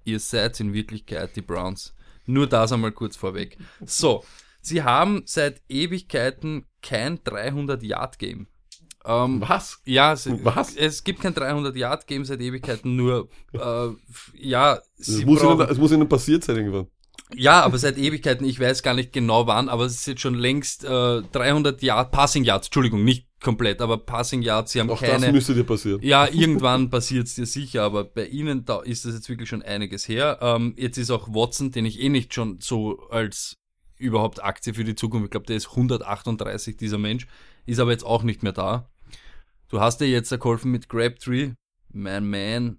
[0.04, 1.94] ihr seid in Wirklichkeit die Browns.
[2.26, 3.56] Nur das einmal kurz vorweg.
[3.84, 4.24] So,
[4.60, 8.48] sie haben seit Ewigkeiten kein 300-Yard-Game.
[9.04, 9.80] Ähm, Was?
[9.84, 10.74] Ja, es, Was?
[10.74, 13.88] es gibt kein 300-Yard-Game seit Ewigkeiten, nur, äh,
[14.34, 16.88] ja, es muss, ihnen, es muss ihnen passiert sein irgendwann.
[17.34, 20.34] Ja, aber seit Ewigkeiten, ich weiß gar nicht genau wann, aber es ist jetzt schon
[20.34, 25.00] längst äh, 300 Yard, Passing Yards, Entschuldigung, nicht komplett, aber Passing Yards, sie haben Auch
[25.00, 25.26] keine...
[25.26, 26.00] das müsste dir passieren.
[26.02, 29.62] Ja, irgendwann passiert es dir sicher, aber bei ihnen, da ist das jetzt wirklich schon
[29.62, 30.38] einiges her.
[30.40, 33.56] Ähm, jetzt ist auch Watson, den ich eh nicht schon so als
[33.98, 37.26] überhaupt Aktie für die Zukunft, ich glaube, der ist 138, dieser Mensch,
[37.64, 38.88] ist aber jetzt auch nicht mehr da.
[39.68, 41.52] Du hast dir jetzt geholfen mit Grabtree,
[41.92, 42.78] mein Man,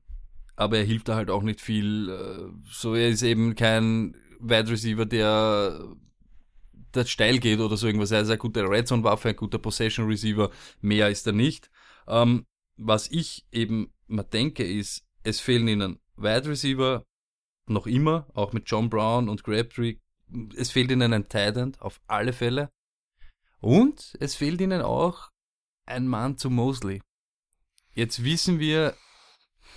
[0.56, 2.10] aber er hilft da halt auch nicht viel.
[2.10, 5.96] Äh, so, er ist eben kein Wide Receiver, der
[6.94, 8.12] der steil geht oder so irgendwas.
[8.12, 10.50] Er ist ein guter Red Zone Waffe, ein guter Possession Receiver.
[10.82, 11.70] Mehr ist er nicht.
[12.08, 12.46] Ähm,
[12.78, 17.04] was ich eben mal denke ist, es fehlen ihnen Wide Receiver
[17.68, 19.98] noch immer, auch mit John Brown und Crabtree.
[20.56, 22.72] Es fehlt ihnen ein Tight End auf alle Fälle.
[23.60, 25.30] Und es fehlt ihnen auch
[25.86, 27.02] ein Mann zu Mosley.
[27.94, 28.96] Jetzt wissen wir,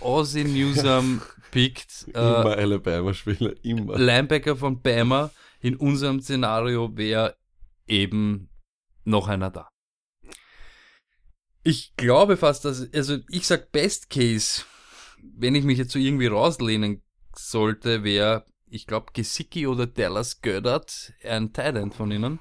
[0.01, 1.20] Ozzy Newsome
[1.51, 2.07] pickt.
[2.14, 3.98] Äh, immer Alabama-Spieler, immer.
[3.98, 5.30] Linebacker von Bama
[5.61, 7.36] in unserem Szenario wäre
[7.86, 8.48] eben
[9.05, 9.68] noch einer da.
[11.62, 14.62] Ich glaube fast, dass, also ich sag Best Case,
[15.22, 17.03] wenn ich mich jetzt so irgendwie rauslehnen
[17.36, 22.40] sollte, wäre, ich glaube, Gesicki oder Dallas Gödert ein Thailand von ihnen.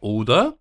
[0.00, 0.58] Oder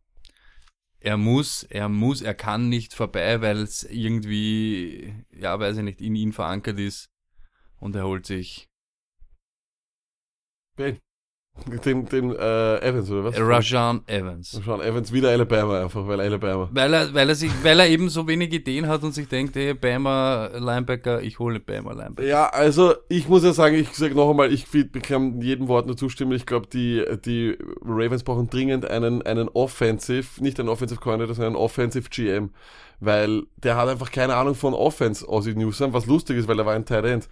[1.07, 6.01] er muss, er muss, er kann nicht vorbei, weil es irgendwie, ja, weiß ich nicht,
[6.01, 7.09] in ihn verankert ist
[7.79, 8.67] und er holt sich.
[10.75, 10.99] Ben.
[11.85, 13.39] Den, den äh, Evans, oder was?
[13.39, 14.61] Rajan Evans.
[14.65, 16.69] Rajan Evans, wieder Alabama einfach, weil Alabama.
[16.71, 19.55] Weil er, weil er sich, weil er eben so wenig Ideen hat und sich denkt,
[19.55, 22.27] hey, Bama Linebacker, ich hole Bama Linebacker.
[22.27, 24.65] Ja, also ich muss ja sagen, ich sage noch einmal, ich
[25.01, 26.31] kann jedem Wort nur zustimmen.
[26.33, 31.55] Ich glaube, die, die Ravens brauchen dringend einen, einen Offensive, nicht einen Offensive Coordinator, sondern
[31.55, 32.51] einen Offensive GM.
[32.99, 36.65] Weil der hat einfach keine Ahnung von Offense, Aussie Newsom, was lustig ist, weil er
[36.65, 37.29] war ein Tight End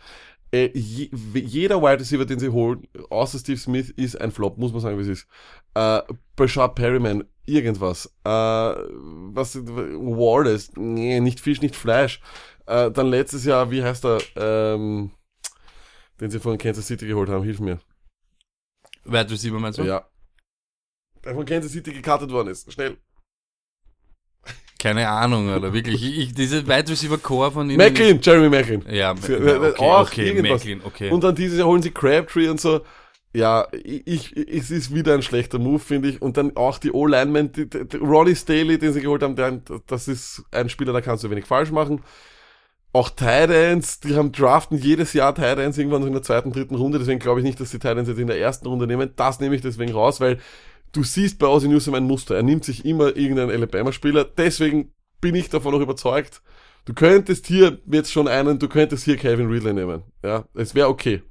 [0.56, 4.72] äh, je, jeder Wide Receiver, den sie holen, außer Steve Smith, ist ein Flop, muss
[4.72, 5.28] man sagen, wie es ist.
[5.74, 6.02] Äh,
[6.36, 8.06] Bashard Perryman, irgendwas.
[8.24, 12.22] Äh, was, Wallace, nee, nicht Fisch, nicht Fleisch.
[12.68, 15.12] Äh, dann letztes Jahr, wie heißt er, ähm,
[16.22, 17.80] den sie von Kansas City geholt haben, hilf mir.
[19.04, 19.84] Wide Receiver meinst du?
[19.84, 20.10] Ja.
[21.24, 22.98] Der von Kansas City gekartet worden ist, schnell.
[24.86, 26.16] Keine Ahnung, oder wirklich.
[26.16, 27.78] Ich, diese Wide Receiver Core von ihnen.
[27.78, 28.86] Macklin, Jeremy Macklin.
[28.88, 31.10] Ja, okay, auch okay, Macklin, okay.
[31.10, 32.82] Und dann dieses Jahr holen sie Crabtree und so.
[33.34, 36.22] Ja, ich, ich, es ist wieder ein schlechter Move, finde ich.
[36.22, 37.52] Und dann auch die O-Linemen,
[38.00, 41.46] Ronnie Staley, den sie geholt haben, der, das ist ein Spieler, da kannst du wenig
[41.46, 42.04] falsch machen.
[42.94, 47.00] Auch Titans, die haben draften jedes Jahr Titans irgendwann in der zweiten, dritten Runde.
[47.00, 49.10] Deswegen glaube ich nicht, dass die Titans jetzt in der ersten Runde nehmen.
[49.16, 50.38] Das nehme ich deswegen raus, weil
[50.96, 52.36] du siehst bei Ozzy Newsom ein Muster.
[52.36, 54.24] Er nimmt sich immer irgendeinen Alabama-Spieler.
[54.24, 56.42] Deswegen bin ich davon noch überzeugt.
[56.86, 60.04] Du könntest hier jetzt schon einen, du könntest hier Kevin Ridley nehmen.
[60.24, 61.24] Ja, es wäre okay.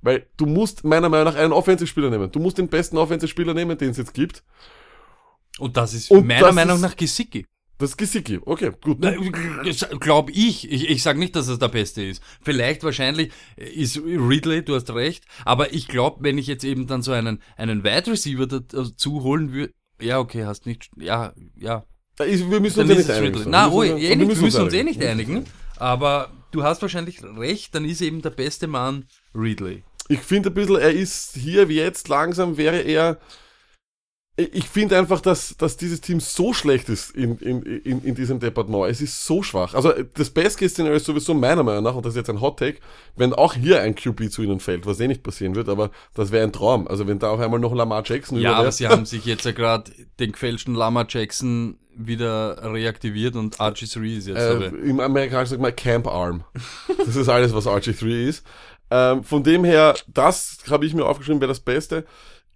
[0.00, 2.30] Weil du musst meiner Meinung nach einen Offensive-Spieler nehmen.
[2.30, 4.44] Du musst den besten Offensive-Spieler nehmen, den es jetzt gibt.
[5.58, 7.46] Und das ist Und meiner Meinung ist, nach Gesicki.
[7.78, 8.98] Das Gesicki, okay, gut.
[10.00, 10.70] Glaub ich.
[10.70, 12.22] Ich, ich sage nicht, dass es der Beste ist.
[12.40, 15.24] Vielleicht, wahrscheinlich ist Ridley, du hast recht.
[15.44, 19.52] Aber ich glaube, wenn ich jetzt eben dann so einen, einen Wide Receiver dazu holen
[19.52, 21.84] würde, ja, okay, hast nicht, ja, ja.
[22.20, 23.44] Ist, wir müssen uns eh nicht einigen.
[23.48, 25.44] Na, oh, eh nicht, wir müssen, wir müssen uns eh nicht einigen.
[25.76, 29.82] Aber du hast wahrscheinlich recht, dann ist eben der beste Mann Ridley.
[30.08, 33.18] Ich finde ein bisschen, er ist hier wie jetzt langsam, wäre er
[34.36, 38.40] ich finde einfach, dass, dass dieses Team so schlecht ist in, in, in, in diesem
[38.40, 38.90] Departement.
[38.90, 39.74] Es ist so schwach.
[39.74, 42.78] Also das Best-Case-Szenario ist sowieso meiner Meinung nach, und das ist jetzt ein Hot-Take,
[43.14, 46.32] wenn auch hier ein QB zu ihnen fällt, was eh nicht passieren wird, aber das
[46.32, 46.88] wäre ein Traum.
[46.88, 49.52] Also wenn da auf einmal noch Lamar Jackson Ja, aber sie haben sich jetzt ja
[49.52, 54.36] gerade den gefälschten Lamar Jackson wieder reaktiviert und RG3 ist jetzt.
[54.36, 56.42] Äh, Im Amerikanischen sagt man Camp Arm.
[57.06, 58.44] das ist alles, was RG3 ist.
[58.90, 62.04] Ähm, von dem her, das habe ich mir aufgeschrieben, wäre das Beste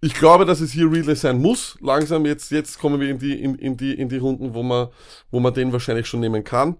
[0.01, 1.77] ich glaube, dass es hier Relay sein muss.
[1.81, 4.87] Langsam jetzt, jetzt kommen wir in die, in, in die, in die Runden, wo man,
[5.31, 6.77] wo man den wahrscheinlich schon nehmen kann.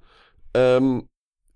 [0.54, 1.08] Ähm,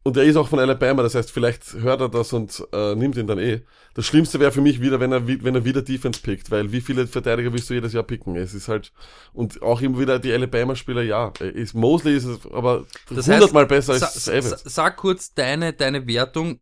[0.05, 3.15] und er ist auch von Alabama, das heißt, vielleicht hört er das und äh, nimmt
[3.15, 3.61] ihn dann eh.
[3.93, 6.81] Das Schlimmste wäre für mich wieder, wenn er, wenn er wieder Defense pickt, weil wie
[6.81, 8.35] viele Verteidiger willst du jedes Jahr picken?
[8.35, 8.91] Es ist halt,
[9.31, 11.31] und auch immer wieder die Alabama-Spieler, ja.
[11.39, 14.61] Ist, Mosley ist aber hundertmal besser als Evans.
[14.65, 16.59] Sag kurz deine, deine Wertung.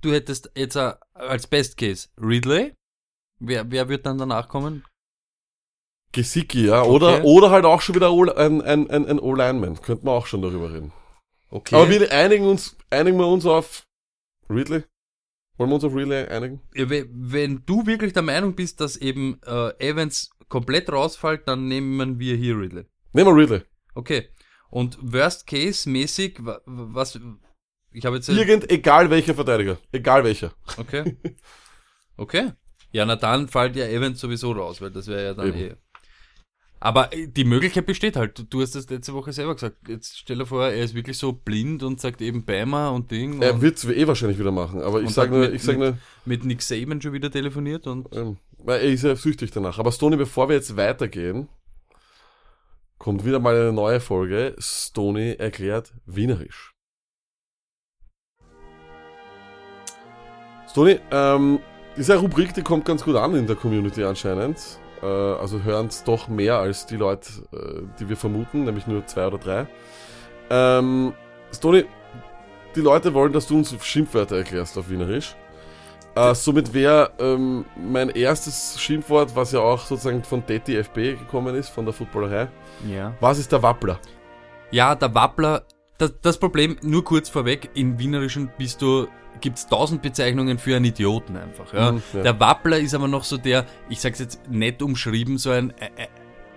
[0.00, 2.72] Du hättest jetzt uh, als Best Case Ridley,
[3.46, 4.84] Wer, wer wird dann danach kommen?
[6.12, 6.82] Gesicki, ja.
[6.82, 7.22] Oder, okay.
[7.24, 9.80] oder halt auch schon wieder ein, ein, ein, ein O-Lineman.
[9.82, 10.92] Könnten wir auch schon darüber reden.
[11.50, 11.74] Okay.
[11.74, 13.86] Aber wir einigen uns, einigen wir uns auf
[14.48, 14.84] Ridley.
[15.56, 16.60] Wollen wir uns auf Ridley einigen?
[16.72, 22.36] Wenn du wirklich der Meinung bist, dass eben äh, Evans komplett rausfällt, dann nehmen wir
[22.36, 22.84] hier Ridley.
[23.12, 23.62] Nehmen wir Ridley.
[23.94, 24.28] Okay.
[24.70, 27.20] Und Worst Case mäßig, was,
[27.92, 28.28] ich habe jetzt...
[28.28, 29.78] Irgend, egal welcher Verteidiger.
[29.92, 30.52] Egal welcher.
[30.76, 31.16] Okay.
[32.16, 32.52] Okay.
[32.94, 35.58] Ja, na dann fällt ja Evans sowieso raus, weil das wäre ja dann Eben.
[35.58, 35.74] eh.
[36.78, 38.46] Aber äh, die Möglichkeit besteht halt.
[38.50, 39.88] Du hast das letzte Woche selber gesagt.
[39.88, 43.42] Jetzt stell dir vor, er ist wirklich so blind und sagt eben Beimer und Ding.
[43.42, 45.98] Er wird es eh wahrscheinlich wieder machen, aber ich sage nur, ich sag nur.
[46.24, 48.14] Mit Nick Saban schon wieder telefoniert und.
[48.14, 49.80] Ähm, weil er ist ja süchtig danach.
[49.80, 51.48] Aber Stoney, bevor wir jetzt weitergehen,
[52.98, 54.54] kommt wieder mal eine neue Folge.
[54.60, 56.74] Stoney erklärt Wienerisch.
[60.70, 61.58] Stoney, ähm,
[61.96, 64.58] diese Rubrik, die kommt ganz gut an in der Community anscheinend.
[65.02, 69.06] Äh, also hören es doch mehr als die Leute, äh, die wir vermuten, nämlich nur
[69.06, 69.66] zwei oder drei.
[70.50, 71.12] Ähm,
[71.52, 71.84] Stony,
[72.74, 75.36] die Leute wollen, dass du uns Schimpfwörter erklärst auf Wienerisch.
[76.16, 81.54] Äh, somit wäre ähm, mein erstes Schimpfwort, was ja auch sozusagen von Detti FB gekommen
[81.56, 82.48] ist, von der Footballerei.
[82.88, 83.14] Ja.
[83.20, 83.98] Was ist der Wappler?
[84.70, 85.62] Ja, der Wappler,
[85.98, 89.08] das, das Problem, nur kurz vorweg, in Wienerischen bist du
[89.40, 91.72] gibt es tausend Bezeichnungen für einen Idioten einfach.
[91.72, 91.92] Ja.
[91.92, 92.22] Mhm, ja.
[92.22, 95.72] Der Wappler ist aber noch so der, ich sag's jetzt nett umschrieben, so ein,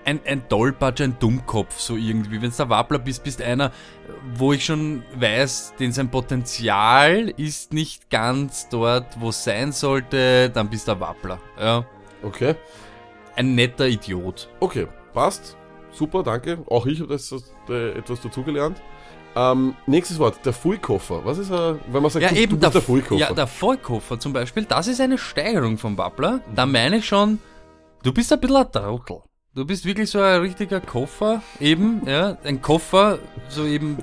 [0.05, 2.41] ein, ein Tollpatsch, ein Dummkopf, so irgendwie.
[2.41, 3.71] Wenn du der Wappler bist, bist einer,
[4.36, 10.49] wo ich schon weiß, denn sein Potenzial ist nicht ganz dort, wo es sein sollte,
[10.49, 11.39] dann bist du der Wappler.
[11.59, 11.86] Ja.
[12.23, 12.55] Okay.
[13.36, 14.49] Ein netter Idiot.
[14.61, 15.57] Okay, passt.
[15.91, 16.59] Super, danke.
[16.69, 17.34] Auch ich habe das,
[17.69, 18.82] äh, etwas dazugelernt.
[19.38, 21.23] Ähm, nächstes Wort, der Fullkoffer.
[21.23, 23.19] Was ist er, wenn man sagt, Ja, du, eben du der, der Fullkoffer?
[23.21, 26.39] Ja, der Vollkoffer zum Beispiel, das ist eine Steigerung vom Wappler.
[26.55, 27.39] Da meine ich schon,
[28.03, 29.19] du bist ein bisschen ein Trottel.
[29.53, 33.19] Du bist wirklich so ein richtiger Koffer, eben, ja, ein Koffer,
[33.49, 33.97] so eben,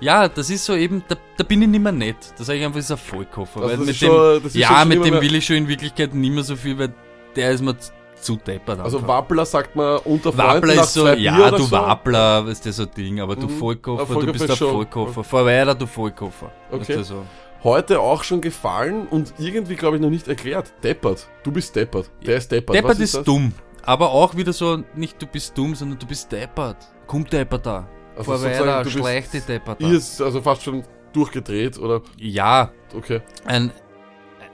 [0.00, 2.16] ja, das ist so eben, da, da bin ich nicht mehr nett.
[2.38, 3.62] Da sage ich einfach, das ist ein Vollkoffer.
[3.62, 6.14] Also das mit dem, schon- das ist ja, mit dem will ich schon in Wirklichkeit
[6.14, 6.92] nicht mehr so viel, weil
[7.34, 7.76] der ist mir
[8.20, 8.80] zu- deppert.
[8.80, 9.08] also einfach.
[9.08, 11.70] Wappler sagt man unter Freunden Wappler ist so, ja, du so.
[11.72, 13.50] Wappler, weißt du, so ein Ding, aber du Mhm.
[13.58, 15.24] Vollkoffer, Ein du Vollkoffer bist ist der Vollkoffer.
[15.24, 16.50] Vor weiter, du Vollkoffer.
[16.70, 17.02] Okay.
[17.02, 17.24] So.
[17.64, 20.72] Heute auch schon gefallen und irgendwie, glaube ich, noch nicht erklärt.
[20.82, 21.26] Deppert.
[21.42, 22.10] Du bist deppert.
[22.24, 22.76] Der ist deppert.
[22.76, 23.24] Deppert Was ist, das?
[23.24, 23.52] dumm.
[23.82, 26.76] Aber auch wieder so, nicht du bist dumm, sondern du bist deppert.
[27.06, 27.88] Komm deppert da.
[28.16, 29.88] Also Vor sozusagen, weiter, du bist- schlechte deppert da.
[29.90, 33.20] Ist also fast schon durchgedreht oder Ja, okay.
[33.44, 33.70] ein,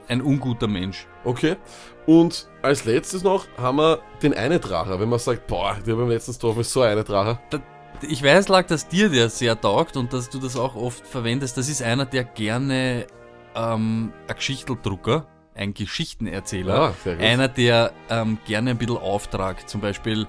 [0.07, 1.07] ein unguter Mensch.
[1.23, 1.57] Okay.
[2.05, 4.99] Und als letztes noch haben wir den eine Dracher.
[4.99, 7.39] Wenn man sagt, boah, der beim letzten Dorf ist so eine Dracher.
[8.01, 11.57] Ich weiß, lag, dass dir der sehr taugt und dass du das auch oft verwendest.
[11.57, 13.07] Das ist einer, der gerne
[13.55, 17.19] ähm, ein Geschichteldrucker, ein Geschichtenerzähler, gut.
[17.19, 19.69] einer, der ähm, gerne ein bisschen auftragt.
[19.69, 20.27] Zum Beispiel,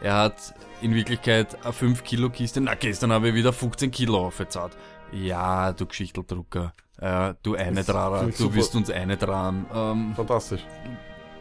[0.00, 2.60] er hat in Wirklichkeit eine 5 Kilo Kiste.
[2.60, 4.76] Na, gestern habe ich wieder 15 Kilo aufgezahlt.
[5.12, 6.72] Ja, du Geschichteldrucker.
[7.00, 8.54] Ja, du eine ich du super.
[8.54, 9.66] wirst uns eine dran.
[9.74, 10.62] Ähm, Fantastisch.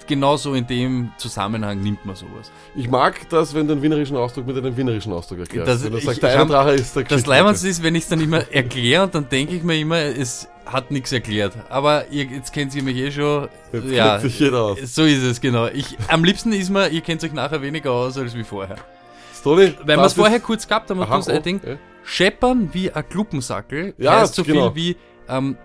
[0.08, 2.51] genauso in dem Zusammenhang nimmt man sowas.
[2.76, 5.68] Ich mag das, wenn du einen wienerischen Ausdruck mit einem wienerischen Ausdruck erklärst.
[5.68, 8.03] Das- wenn du ich- sagst, ich der Drache ist der Das Leimendste ist, wenn ich
[8.03, 11.53] es dann immer erkläre und dann denke ich mir immer, es hat nichts erklärt.
[11.70, 13.47] Aber ihr, jetzt kennt ihr mich eh schon.
[13.72, 14.78] Jetzt ja, kennt sich jeder aus.
[14.93, 15.68] so ist es, genau.
[15.68, 18.76] Ich, am liebsten ist mir, ihr kennt euch nachher weniger aus als wie vorher.
[19.39, 21.62] Stoney, Weil wir es vorher kurz gehabt haben, und Aha, du ein oh, Ding.
[21.66, 21.76] ja.
[22.03, 24.72] Scheppern wie ein Kluppensackel Ja, heißt so genau.
[24.72, 24.97] viel wie
[25.30, 25.57] ähm,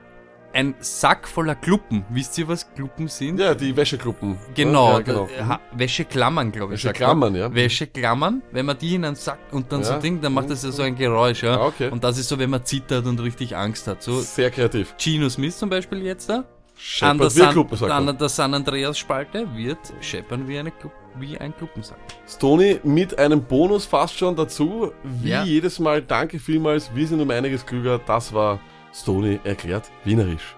[0.53, 2.05] ein Sack voller Kluppen.
[2.11, 3.39] Wisst ihr, was Kluppen sind?
[3.39, 4.37] Ja, die Wäschegruppen.
[4.55, 5.29] Genau, Ja, genau.
[5.39, 6.83] da- ha- Wäscheklammern, glaube ich.
[6.85, 7.55] Wäscheklammern, ja.
[7.55, 9.87] Wäscheklammern, wenn man die in einen Sack und dann Ja.
[9.87, 11.57] so Ding, dann macht das ja so ein Geräusch, ja.
[11.57, 11.89] Ah, okay.
[11.91, 14.03] Und das ist so, wenn man zittert und richtig Angst hat.
[14.03, 14.95] So Sehr kreativ.
[14.99, 16.39] Gino Smith zum Beispiel jetzt da.
[16.39, 16.45] An
[16.83, 17.91] Scheppert der, wie ein San, Kluppensack.
[17.91, 20.73] an der San Andreas Spalte wird scheppern wie, eine,
[21.19, 21.99] wie ein Kluppensack.
[22.27, 24.91] Stoney mit einem Bonus fast schon dazu.
[25.05, 25.45] Wie Ja.
[25.45, 26.91] jedes Mal, danke vielmals.
[26.95, 28.01] Wir sind um einiges klüger.
[28.05, 28.59] Das war
[28.93, 30.57] Stoney erklärt Wienerisch.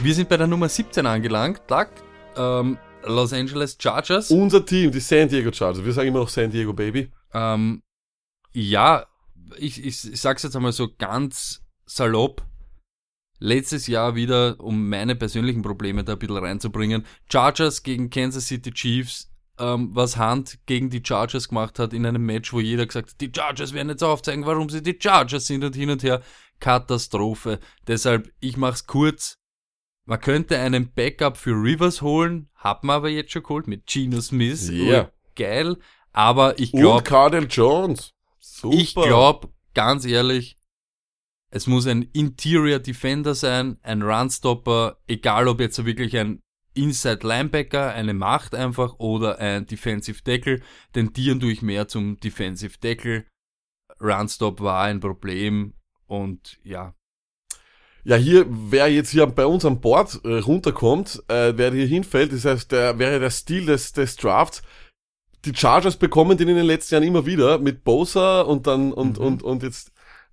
[0.00, 1.62] Wir sind bei der Nummer 17 angelangt.
[1.66, 1.88] Doug,
[2.36, 4.30] ähm, Los Angeles Chargers.
[4.30, 5.84] Unser Team, die San Diego Chargers.
[5.84, 7.10] Wir sagen immer noch San Diego Baby.
[7.32, 7.82] Ähm,
[8.52, 9.06] ja,
[9.58, 12.44] ich, ich, ich sag's jetzt einmal so ganz salopp.
[13.38, 17.04] Letztes Jahr wieder, um meine persönlichen Probleme da ein bisschen reinzubringen.
[17.30, 22.24] Chargers gegen Kansas City Chiefs, ähm, was Hunt gegen die Chargers gemacht hat in einem
[22.24, 25.64] Match, wo jeder gesagt hat, die Chargers werden jetzt aufzeigen, warum sie die Chargers sind
[25.64, 26.22] und hin und her.
[26.60, 27.60] Katastrophe.
[27.86, 29.38] Deshalb, ich mach's kurz.
[30.04, 34.20] Man könnte einen Backup für Rivers holen, hat man aber jetzt schon geholt mit Geno
[34.20, 34.70] Smith.
[34.70, 35.10] Yeah.
[35.34, 35.76] Geil.
[36.12, 38.14] Aber ich Und glaube, Cardell Jones.
[38.38, 38.76] Super.
[38.76, 40.56] ich glaube, ganz ehrlich,
[41.50, 46.42] es muss ein Interior Defender sein, ein Runstopper, egal ob jetzt wirklich ein
[46.76, 50.60] Inside Linebacker, eine Macht einfach oder ein Defensive Tackle,
[50.92, 53.24] tendieren durch mehr zum Defensive Tackle.
[54.00, 55.72] Runstop war ein Problem
[56.06, 56.94] und ja,
[58.04, 62.32] Ja, hier, wer jetzt hier bei uns an Bord äh, runterkommt, äh, wer hier hinfällt,
[62.32, 64.62] das heißt, der wäre der Stil des, des Drafts.
[65.44, 69.18] Die Chargers bekommen den in den letzten Jahren immer wieder mit Bosa und dann und
[69.18, 69.24] Mhm.
[69.24, 69.92] und und jetzt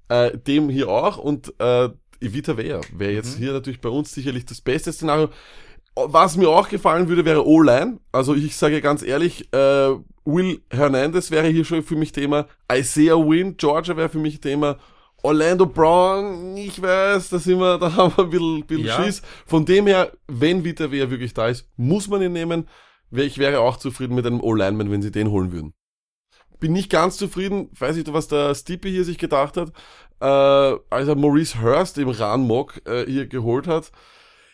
[0.10, 1.89] äh, dem hier auch und äh,
[2.20, 3.44] Evita Wehr wäre jetzt Mhm.
[3.44, 5.30] hier natürlich bei uns sicherlich das beste Szenario.
[5.96, 8.00] Was mir auch gefallen würde, wäre O-Line.
[8.12, 12.48] Also ich sage ganz ehrlich, äh, Will Hernandez wäre hier schon für mich Thema.
[12.72, 14.78] Isaiah Wynn, Georgia wäre für mich Thema.
[15.22, 19.04] Orlando Brown, ich weiß, da sind wir, da haben wir ein bisschen, bisschen Ja.
[19.04, 19.22] Schiss.
[19.46, 22.68] Von dem her, wenn Vita Wehr wirklich da ist, muss man ihn nehmen.
[23.12, 25.74] Ich wäre auch zufrieden mit einem O-Lineman, wenn sie den holen würden.
[26.60, 29.70] Bin nicht ganz zufrieden, weiß nicht, was der Stippy hier sich gedacht hat,
[30.20, 30.26] äh,
[30.89, 33.91] als er Maurice Hurst im Ran-Mock äh, hier geholt hat.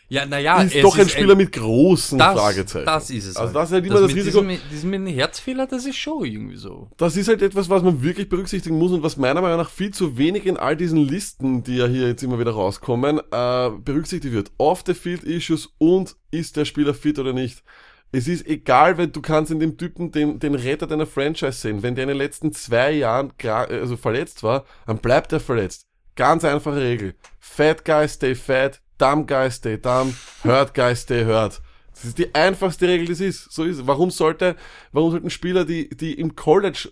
[0.09, 2.85] Ja, naja, ist doch ein Spieler mit großen das, Fragezeichen.
[2.85, 3.37] Das ist es.
[3.37, 3.55] Also halt.
[3.55, 4.41] das ist halt immer das mit Risiko.
[4.41, 6.89] Diesem, diesem mit Herzfehler, das ist schon irgendwie so.
[6.97, 9.91] Das ist halt etwas, was man wirklich berücksichtigen muss und was meiner Meinung nach viel
[9.93, 14.33] zu wenig in all diesen Listen, die ja hier jetzt immer wieder rauskommen, äh, berücksichtigt
[14.33, 14.51] wird.
[14.57, 17.63] Off the field Issues und ist der Spieler fit oder nicht.
[18.11, 21.83] Es ist egal, wenn du kannst in dem Typen den, den Retter deiner Franchise sehen.
[21.83, 25.85] Wenn der in den letzten zwei Jahren gra- also verletzt war, dann bleibt er verletzt.
[26.15, 27.13] Ganz einfache Regel.
[27.39, 31.61] Fat guy stay fat, dumb, hurt guy stay hurt.
[31.93, 33.51] Das ist die einfachste Regel, die es ist.
[33.51, 33.87] So ist es.
[33.87, 34.55] Warum sollte,
[34.91, 36.91] warum sollten Spieler, die, die im College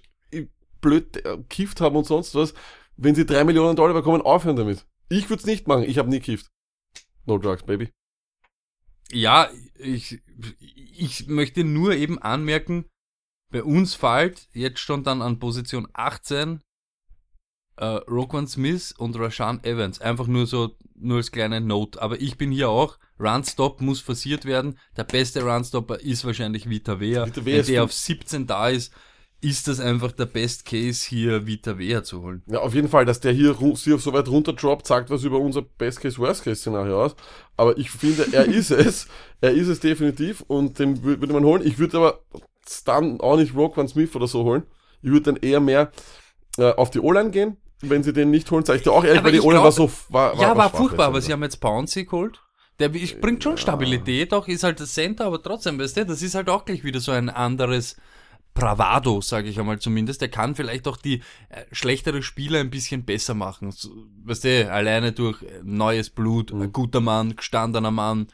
[0.81, 2.53] blöd äh, kifft haben und sonst was,
[2.97, 4.85] wenn sie drei Millionen Dollar bekommen, aufhören damit?
[5.09, 5.83] Ich würde es nicht machen.
[5.83, 6.47] Ich habe nie kifft.
[7.25, 7.89] No drugs, baby.
[9.11, 10.21] Ja, ich,
[10.97, 12.85] ich möchte nur eben anmerken,
[13.49, 16.61] bei uns fällt jetzt schon dann an Position 18
[17.77, 20.01] äh, Roquan Smith und Rashan Evans.
[20.01, 22.01] Einfach nur so, nur als kleine Note.
[22.01, 24.77] Aber ich bin hier auch, Runstop muss forciert werden.
[24.95, 27.25] Der beste Runstopper ist wahrscheinlich Vita Vea.
[27.25, 28.93] Vita Vea Wenn der auf 17 da ist,
[29.39, 32.41] ist das einfach der Best Case hier Vita Vea zu holen.
[32.47, 35.61] Ja, auf jeden Fall, dass der hier sie so weit runterdroppt, sagt was über unser
[35.61, 37.15] Best-Case-Worst-Case-Szenario aus.
[37.55, 39.07] Aber ich finde, er ist es.
[39.39, 41.61] Er ist es definitiv und den wür- würde man holen.
[41.65, 42.19] Ich würde aber
[42.85, 44.63] dann auch nicht Roquan Smith oder so holen.
[45.03, 45.91] Ich würde dann eher mehr
[46.57, 47.57] äh, auf die O-Line gehen.
[47.81, 49.71] Wenn sie den nicht holen, sage ich dir auch ehrlich, Aber weil die glaub- war
[49.71, 52.41] so, war, war, ja, war furchtbar, aber sie haben jetzt Bouncy geholt.
[52.79, 56.21] Der ich, bringt schon Stabilität, auch ist halt das Center, aber trotzdem, weißt du, das
[56.21, 57.95] ist halt auch gleich wieder so ein anderes
[58.53, 60.21] Bravado, sage ich einmal zumindest.
[60.21, 63.71] Der kann vielleicht auch die äh, schlechtere Spieler ein bisschen besser machen.
[63.71, 63.89] So,
[64.25, 66.61] weißt du, alleine durch äh, neues Blut, Mhm.
[66.63, 68.27] ein guter Mann, gestandener Mann.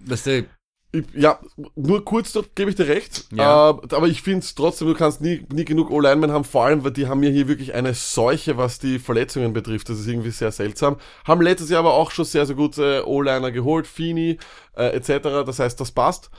[0.00, 0.46] Weißt du,
[0.92, 1.38] Ich, ja,
[1.74, 3.24] nur kurz, dort gebe ich dir recht.
[3.32, 3.70] Ja.
[3.70, 6.84] Äh, aber ich finde es trotzdem, du kannst nie, nie genug O-Linemen haben, vor allem,
[6.84, 9.88] weil die haben ja hier wirklich eine Seuche, was die Verletzungen betrifft.
[9.88, 10.96] Das ist irgendwie sehr seltsam.
[11.26, 14.38] Haben letztes Jahr aber auch schon sehr, sehr gute O-Liner geholt, Fini
[14.76, 15.44] äh, etc.
[15.46, 16.30] Das heißt, das passt.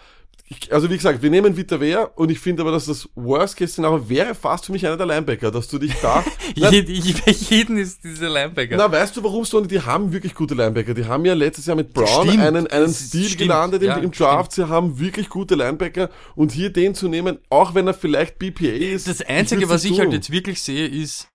[0.49, 4.09] Ich, also wie gesagt, wir nehmen Vita Vea und ich finde aber, dass das Worst-Case-Szenario
[4.09, 6.23] wäre fast für mich einer der Linebacker, dass du dich da...
[6.57, 8.75] Na, jed, jed- jeden ist dieser Linebacker.
[8.75, 9.67] na, weißt du warum, Stoney?
[9.67, 10.93] Die haben wirklich gute Linebacker.
[10.93, 13.95] Die haben ja letztes Jahr mit Brown Stimmt, einen, einen Stil stimmt, gelandet im, ja,
[13.97, 14.51] im Draft.
[14.51, 16.09] Sie haben wirklich gute Linebacker.
[16.35, 19.07] Und hier den zu nehmen, auch wenn er vielleicht BPA ist.
[19.07, 20.15] Das Einzige, würd's was nicht ich halt tun.
[20.15, 21.29] jetzt wirklich sehe, ist,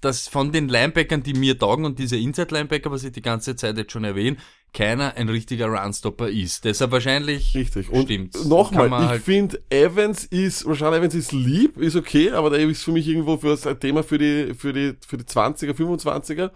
[0.00, 3.76] dass von den Linebackern, die mir taugen und diese Inside-Linebacker, was ich die ganze Zeit
[3.78, 4.36] jetzt schon erwähne,
[4.72, 6.64] keiner ein richtiger Runstopper ist.
[6.64, 7.88] Deshalb wahrscheinlich Richtig.
[7.90, 8.44] Und stimmt's.
[8.44, 12.82] nochmal, ich halt- finde, Evans ist, Rashan Evans ist lieb, ist okay, aber der ist
[12.82, 16.50] für mich irgendwo für ein Thema für die, für die, für die 20er, 25er.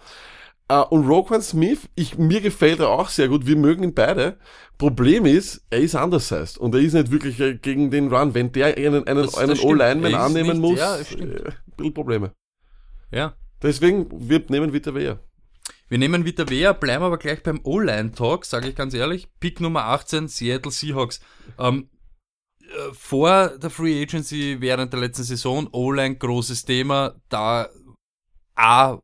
[0.68, 3.46] Äh, und Roquan Smith, ich, mir gefällt er auch sehr gut.
[3.46, 4.36] Wir mögen ihn beide.
[4.78, 8.34] Problem ist, er ist undersized und er ist nicht wirklich äh, gegen den Run.
[8.34, 9.58] Wenn der einen, einen, Das- das einen.
[9.60, 12.32] O-Lineman annehmen nicht- muss, ja, das äh, ein bisschen Probleme.
[13.10, 13.36] Ja.
[13.62, 15.20] Deswegen, wir nehmen Vita Vea.
[15.88, 19.28] Wir nehmen Vita Vea, bleiben aber gleich beim O-Line-Talk, sage ich ganz ehrlich.
[19.40, 21.20] Pick Nummer 18, Seattle Seahawks.
[21.58, 21.90] Ähm,
[22.60, 27.20] äh, vor der Free Agency während der letzten Saison, O-Line großes Thema.
[27.28, 27.68] Da,
[28.54, 28.98] A,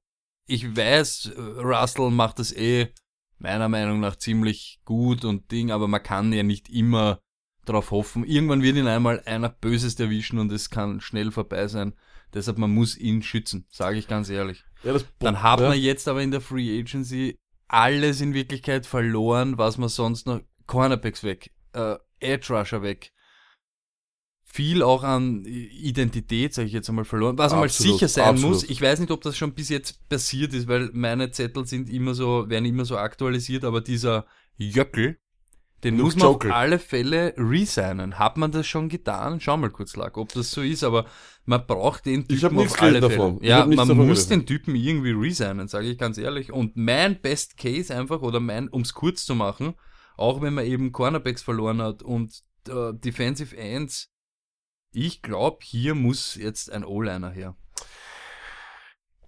[0.46, 2.92] ich weiß, Russell macht das eh
[3.38, 7.18] meiner Meinung nach ziemlich gut und Ding, aber man kann ja nicht immer
[7.64, 8.24] darauf hoffen.
[8.24, 11.94] Irgendwann wird ihn einmal einer Böses erwischen und es kann schnell vorbei sein.
[12.36, 14.62] Deshalb, man muss ihn schützen, sage ich ganz ehrlich.
[14.82, 15.68] Ja, das Dann hat ja.
[15.70, 20.42] man jetzt aber in der Free Agency alles in Wirklichkeit verloren, was man sonst noch,
[20.66, 23.12] Cornerbacks weg, äh, Edge Rusher weg.
[24.44, 27.38] Viel auch an Identität, sage ich jetzt einmal, verloren.
[27.38, 28.52] Was einmal sicher sein absolut.
[28.52, 28.64] muss.
[28.64, 32.12] Ich weiß nicht, ob das schon bis jetzt passiert ist, weil meine Zettel sind immer
[32.12, 34.26] so, werden immer so aktualisiert, aber dieser
[34.56, 35.18] Jöckel,
[35.84, 36.50] den muss man Jokel.
[36.50, 38.18] auf alle Fälle resignen.
[38.18, 39.40] Hat man das schon getan?
[39.40, 41.06] Schau mal kurz, Lack, ob das so ist, aber
[41.44, 43.38] man braucht den Typen Ich hab auf alle Fälle.
[43.42, 44.30] Ja, man muss gelesen.
[44.30, 46.50] den Typen irgendwie resignen, sage ich ganz ehrlich.
[46.50, 49.74] Und mein Best Case einfach, oder mein, ums kurz zu machen,
[50.16, 54.10] auch wenn man eben Cornerbacks verloren hat und äh, Defensive Ends,
[54.92, 57.54] ich glaube, hier muss jetzt ein O-Liner her.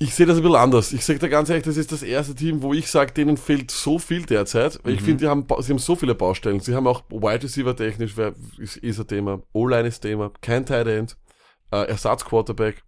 [0.00, 0.92] Ich sehe das ein bisschen anders.
[0.92, 3.70] Ich sage dir ganz ehrlich, das ist das erste Team, wo ich sage, denen fehlt
[3.72, 4.78] so viel derzeit.
[4.84, 5.04] Weil Ich Mhm.
[5.04, 6.60] finde, die haben, sie haben so viele Baustellen.
[6.60, 8.14] Sie haben auch Wide Receiver technisch,
[8.58, 9.42] ist, ist ein Thema.
[9.52, 10.30] O-Line ist Thema.
[10.40, 11.16] Kein Tight End.
[11.72, 12.82] Äh, Ersatz-Quarterback.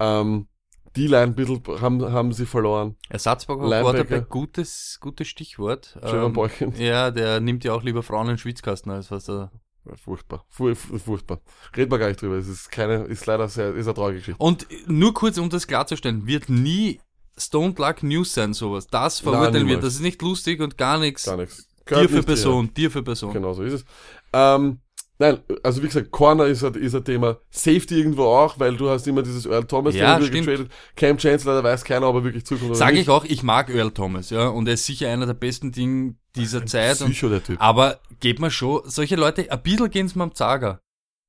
[0.00, 0.48] Ähm,
[0.96, 2.96] D-Line ein bisschen haben, haben sie verloren.
[3.08, 3.92] Ersatzbauer Linebacker.
[4.04, 5.96] Quarterback, gutes, gutes Stichwort.
[6.32, 6.72] Boykin.
[6.76, 9.52] ja, der nimmt ja auch lieber Frauen in Schwitzkasten als was er
[9.96, 10.44] Furchtbar.
[10.48, 11.40] Fur, fur- furchtbar.
[11.76, 12.36] Red mal gar nicht drüber.
[12.36, 14.42] Es ist keine, ist leider sehr, ist eine traurige Geschichte.
[14.42, 17.00] Und nur kurz, um das klarzustellen, wird nie
[17.36, 18.86] Stone Luck News sein, sowas.
[18.88, 19.78] Das verurteilen wir.
[19.78, 21.24] Das ist nicht lustig und gar nichts.
[21.24, 21.66] Gar nichts.
[21.88, 23.32] Dir Gehört für Person, dir für Person.
[23.32, 23.84] Genau so ist es.
[24.32, 24.80] Ähm,
[25.18, 27.38] nein, also wie gesagt, Corner ist ein, ist ein Thema.
[27.50, 30.68] Safety irgendwo auch, weil du hast immer dieses Earl Thomas Ja, getradet.
[30.96, 33.02] Cam Chancellor, da weiß keiner, ob er wirklich zukommt oder Sage nicht.
[33.04, 36.14] ich auch, ich mag Earl Thomas, ja, und er ist sicher einer der besten Dinge
[36.38, 36.96] dieser Zeit.
[36.98, 37.60] Psycho, der Typ.
[37.60, 40.80] aber geht man schon, solche Leute, ein bisschen gehen's mir am Zager.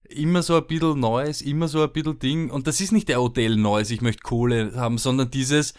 [0.08, 2.50] Immer so ein bisschen Neues, immer so ein bisschen Ding.
[2.50, 5.74] Und das ist nicht der Hotel Neues, ich möchte Kohle haben, sondern dieses,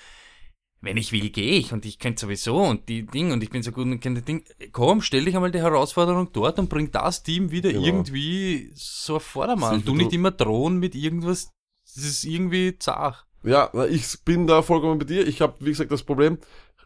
[0.82, 3.62] wenn ich will, gehe ich und ich könnte sowieso und die Ding und ich bin
[3.62, 4.44] so gut und kenne die Ding.
[4.72, 7.84] Komm, stell dich einmal die Herausforderung dort und bring das Team wieder Genau.
[7.84, 9.84] irgendwie so auf Vordermann.
[9.84, 11.50] Du nicht immer drohen mit irgendwas,
[11.94, 13.26] das ist irgendwie zart.
[13.42, 15.26] Ja, ich bin da vollkommen bei dir.
[15.26, 16.38] Ich habe, wie gesagt, das Problem,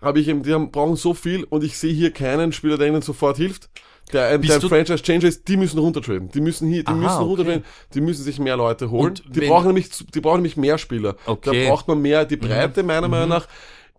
[0.04, 2.88] habe ich eben, die haben, brauchen so viel und ich sehe hier keinen Spieler, der
[2.88, 3.68] ihnen sofort hilft.
[4.12, 6.30] Der ein, Franchise Changer ist, die müssen runtertraden.
[6.30, 7.88] Die müssen hier, die Aha, müssen runtertraden, okay.
[7.94, 9.06] die müssen sich mehr Leute holen.
[9.06, 11.16] Und die brauchen nämlich, die brauchen nämlich mehr Spieler.
[11.26, 11.64] Okay.
[11.64, 12.88] Da braucht man mehr die Breite, mhm.
[12.88, 13.12] meiner mhm.
[13.12, 13.48] Meinung nach.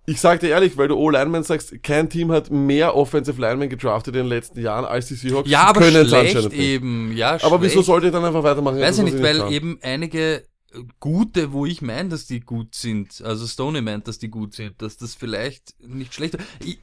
[0.08, 4.16] Ich sag dir ehrlich, weil du O-Lineman sagst, kein Team hat mehr Offensive Linemen gedraftet
[4.16, 5.50] in den letzten Jahren als die Seahawks.
[5.50, 7.12] Ja, aber schlecht eben.
[7.16, 7.62] Ja, aber schlecht.
[7.64, 8.80] wieso sollte ich dann einfach weitermachen?
[8.80, 10.44] Weiß ich nicht, weil eben einige
[11.00, 14.82] gute, wo ich meine, dass die gut sind, also Stoney meint, dass die gut sind,
[14.82, 16.78] dass das vielleicht nicht schlecht ist.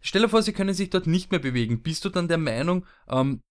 [0.00, 1.82] Stell dir vor, sie können sich dort nicht mehr bewegen.
[1.82, 3.42] Bist du dann der Meinung, ähm,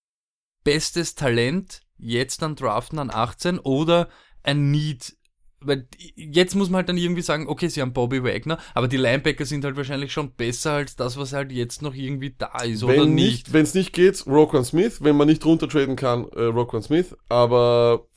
[0.63, 4.09] bestes Talent jetzt dann draften an 18 oder
[4.43, 5.15] ein Need?
[5.61, 8.97] Weil jetzt muss man halt dann irgendwie sagen, okay, sie haben Bobby Wagner, aber die
[8.97, 12.88] Linebacker sind halt wahrscheinlich schon besser als das, was halt jetzt noch irgendwie da ist,
[12.88, 13.51] wenn oder nicht?
[13.51, 18.07] Wenn es nicht geht, Roquan Smith, wenn man nicht runtertraden kann, äh, Roquan Smith, aber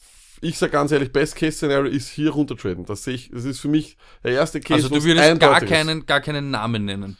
[0.43, 2.84] ich sage ganz ehrlich, Best Case Scenario ist hier runtertraden.
[2.84, 4.74] Das sehe ich, das ist für mich der erste Case.
[4.74, 7.16] Also du würdest gar keinen, gar keinen Namen nennen.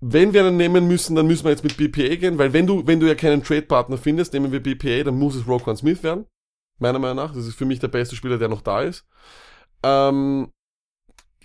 [0.00, 2.86] Wenn wir einen nehmen müssen, dann müssen wir jetzt mit BPA gehen, weil wenn du,
[2.86, 6.24] wenn du ja keinen Trade-Partner findest, nehmen wir BPA, dann muss es Roquan Smith werden.
[6.78, 7.34] Meiner Meinung nach.
[7.34, 9.04] Das ist für mich der beste Spieler, der noch da ist.
[9.82, 10.52] Ähm,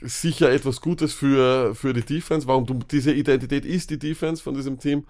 [0.02, 2.48] sicher etwas Gutes für, für die Defense.
[2.48, 5.06] Warum du, diese Identität ist die Defense von diesem Team.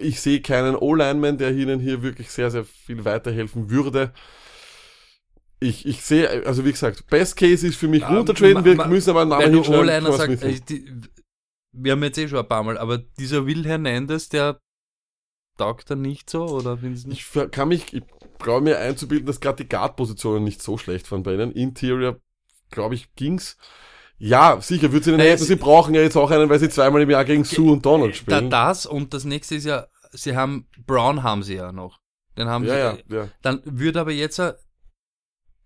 [0.00, 4.12] Ich sehe keinen O-Lineman, der ihnen hier wirklich sehr, sehr viel weiterhelfen würde
[5.60, 9.10] ich, ich sehe, also wie gesagt, Best Case ist für mich um, runtertraden, wir müssen
[9.10, 10.12] aber einen Namen hinschreiben.
[10.12, 11.00] Sagt, äh, die,
[11.72, 14.60] wir haben jetzt eh schon ein paar Mal, aber dieser Will Hernandez, der
[15.56, 18.04] taugt dann nicht so, oder findest Ich kann mich, ich
[18.38, 21.52] glaube mir einzubilden, dass gerade die Guard-Positionen nicht so schlecht waren bei ihnen.
[21.52, 22.20] Interior,
[22.70, 23.56] glaube ich, ging's.
[24.18, 25.46] Ja, sicher, wird sie ihnen helfen.
[25.46, 28.16] Sie brauchen ja jetzt auch einen, weil sie zweimal im Jahr gegen Sue und Donald
[28.16, 28.50] spielen.
[28.50, 31.98] Da, das und das nächste ist ja, sie haben, Brown haben sie ja noch.
[32.36, 33.28] Den haben ja, sie, ja, ja.
[33.42, 34.40] Dann würde aber jetzt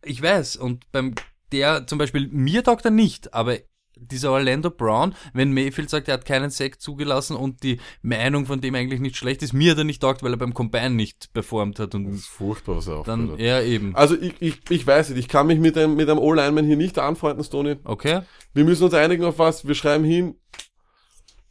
[0.05, 1.15] ich weiß, und beim
[1.53, 3.59] der zum Beispiel, mir taugt er nicht, aber
[3.95, 8.61] dieser Orlando Brown, wenn Mayfield sagt, er hat keinen Sack zugelassen und die Meinung von
[8.61, 11.33] dem eigentlich nicht schlecht ist, mir hat er nicht taugt, weil er beim Combine nicht
[11.33, 11.95] performt hat.
[11.95, 13.95] Und das ist furchtbar, was er auch Dann, ja, eben.
[13.95, 16.77] Also ich, ich, ich weiß nicht, ich kann mich mit einem, mit einem O-Lineman hier
[16.77, 17.77] nicht anfreunden, Stoney.
[17.85, 18.23] Okay.
[18.55, 20.35] Wir müssen uns einigen auf was, wir schreiben hin,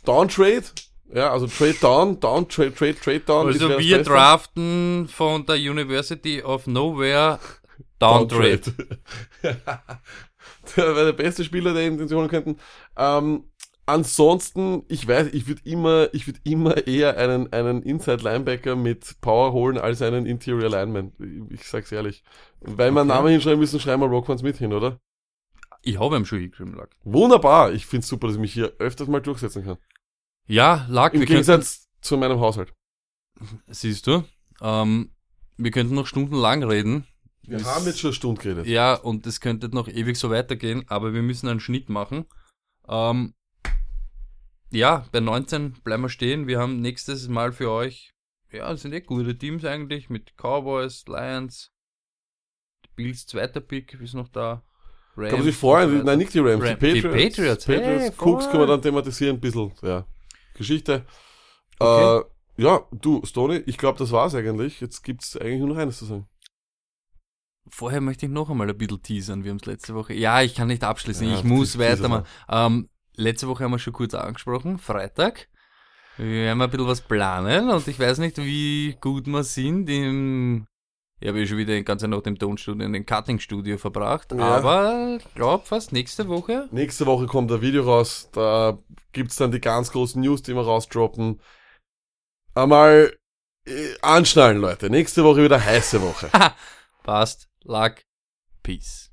[0.03, 0.63] Downtrade,
[1.13, 3.47] ja, also Trade Down, Down, Trade, Trade, Trade Down.
[3.47, 7.39] Also wir draften von der University of Nowhere
[8.01, 8.73] Downtrade.
[9.43, 12.57] der wäre der beste Spieler, den sie holen könnten.
[12.97, 13.45] Ähm,
[13.85, 19.19] ansonsten, ich weiß, ich würde immer, ich würde immer eher einen, einen Inside Linebacker mit
[19.21, 21.13] Power holen als einen Interior Lineman.
[21.49, 22.23] Ich, ich sag's ehrlich.
[22.61, 22.99] Weil wir okay.
[22.99, 24.99] einen Namen hinschreiben müssen, schreiben wir Rockman Smith hin, oder?
[25.83, 26.95] Ich habe ihm schon hingeschrieben, Lack.
[27.03, 27.71] Wunderbar.
[27.73, 29.77] Ich find's super, dass ich mich hier öfters mal durchsetzen kann.
[30.47, 31.13] Ja, Lack.
[31.13, 32.73] Im Gegensatz zu meinem Haushalt.
[33.67, 34.23] Siehst du?
[34.61, 35.11] Ähm,
[35.57, 37.07] wir könnten noch stundenlang reden.
[37.43, 38.67] Wir das, haben jetzt schon eine Stunde geredet.
[38.67, 42.25] Ja, und es könnte noch ewig so weitergehen, aber wir müssen einen Schnitt machen.
[42.87, 43.33] Ähm,
[44.71, 46.47] ja, bei 19 bleiben wir stehen.
[46.47, 48.13] Wir haben nächstes Mal für euch,
[48.51, 51.71] ja, das sind eh gute Teams eigentlich, mit Cowboys, Lions,
[52.95, 54.63] Bills zweiter Pick ist noch da.
[55.17, 57.01] Rams Kann man sich freuen, nein, nicht die Rams, Ram, die Patriots.
[57.01, 60.05] Die Patriots, Patriots hey, Cooks können wir dann thematisieren, ein bisschen, ja.
[60.53, 61.05] Geschichte.
[61.79, 62.19] Okay.
[62.19, 64.79] Äh, ja, du, Stoney, ich glaube, das war's eigentlich.
[64.79, 66.27] Jetzt gibt's eigentlich nur noch eines zu sagen.
[67.69, 69.43] Vorher möchte ich noch einmal ein bisschen teasern.
[69.43, 70.13] Wir haben es letzte Woche.
[70.13, 71.27] Ja, ich kann nicht abschließen.
[71.27, 72.25] Ja, ich muss weitermachen.
[72.49, 74.77] Ähm, letzte Woche haben wir schon kurz angesprochen.
[74.77, 75.47] Freitag.
[76.17, 80.67] Wir werden ein bisschen was planen und ich weiß nicht, wie gut wir sind im
[81.21, 84.31] ich habe ja schon wieder die ganze Nacht im Tonstudio, in den Cutting-Studio verbracht.
[84.31, 84.39] Ja.
[84.39, 86.67] Aber ich glaube fast nächste Woche.
[86.71, 88.29] Nächste Woche kommt ein Video raus.
[88.31, 88.79] Da
[89.11, 91.39] gibt's dann die ganz großen News, die wir rausdroppen.
[92.55, 93.15] Einmal
[93.67, 94.89] äh, anschnallen, Leute.
[94.89, 96.31] Nächste Woche wieder heiße Woche.
[97.03, 98.05] Passt luck,
[98.63, 99.09] peace.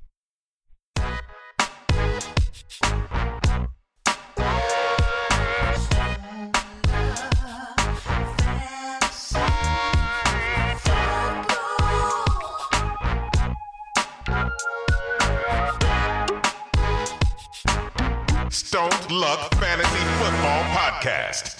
[18.51, 21.58] Stone Luck Fantasy Football Podcast.